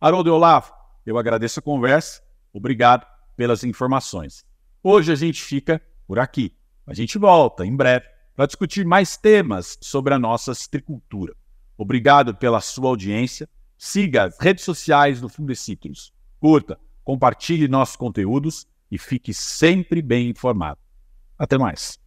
Haroldo 0.00 0.34
Olavo, 0.34 0.72
eu 1.06 1.16
agradeço 1.16 1.60
a 1.60 1.62
conversa, 1.62 2.20
obrigado 2.52 3.06
pelas 3.36 3.62
informações. 3.62 4.44
Hoje 4.82 5.12
a 5.12 5.14
gente 5.14 5.40
fica 5.40 5.80
por 6.04 6.18
aqui. 6.18 6.52
A 6.84 6.92
gente 6.92 7.16
volta 7.16 7.64
em 7.64 7.76
breve 7.76 8.06
para 8.34 8.46
discutir 8.46 8.84
mais 8.84 9.16
temas 9.16 9.78
sobre 9.80 10.12
a 10.12 10.18
nossa 10.18 10.52
citricultura. 10.52 11.36
Obrigado 11.76 12.34
pela 12.34 12.60
sua 12.60 12.88
audiência. 12.88 13.48
Siga 13.76 14.24
as 14.24 14.36
redes 14.40 14.64
sociais 14.64 15.20
do 15.20 15.28
Fundecitrus. 15.28 16.12
Curta, 16.40 16.76
compartilhe 17.04 17.68
nossos 17.68 17.94
conteúdos 17.94 18.66
e 18.90 18.98
fique 18.98 19.32
sempre 19.32 20.02
bem 20.02 20.28
informado. 20.28 20.80
Até 21.38 21.56
mais. 21.56 22.00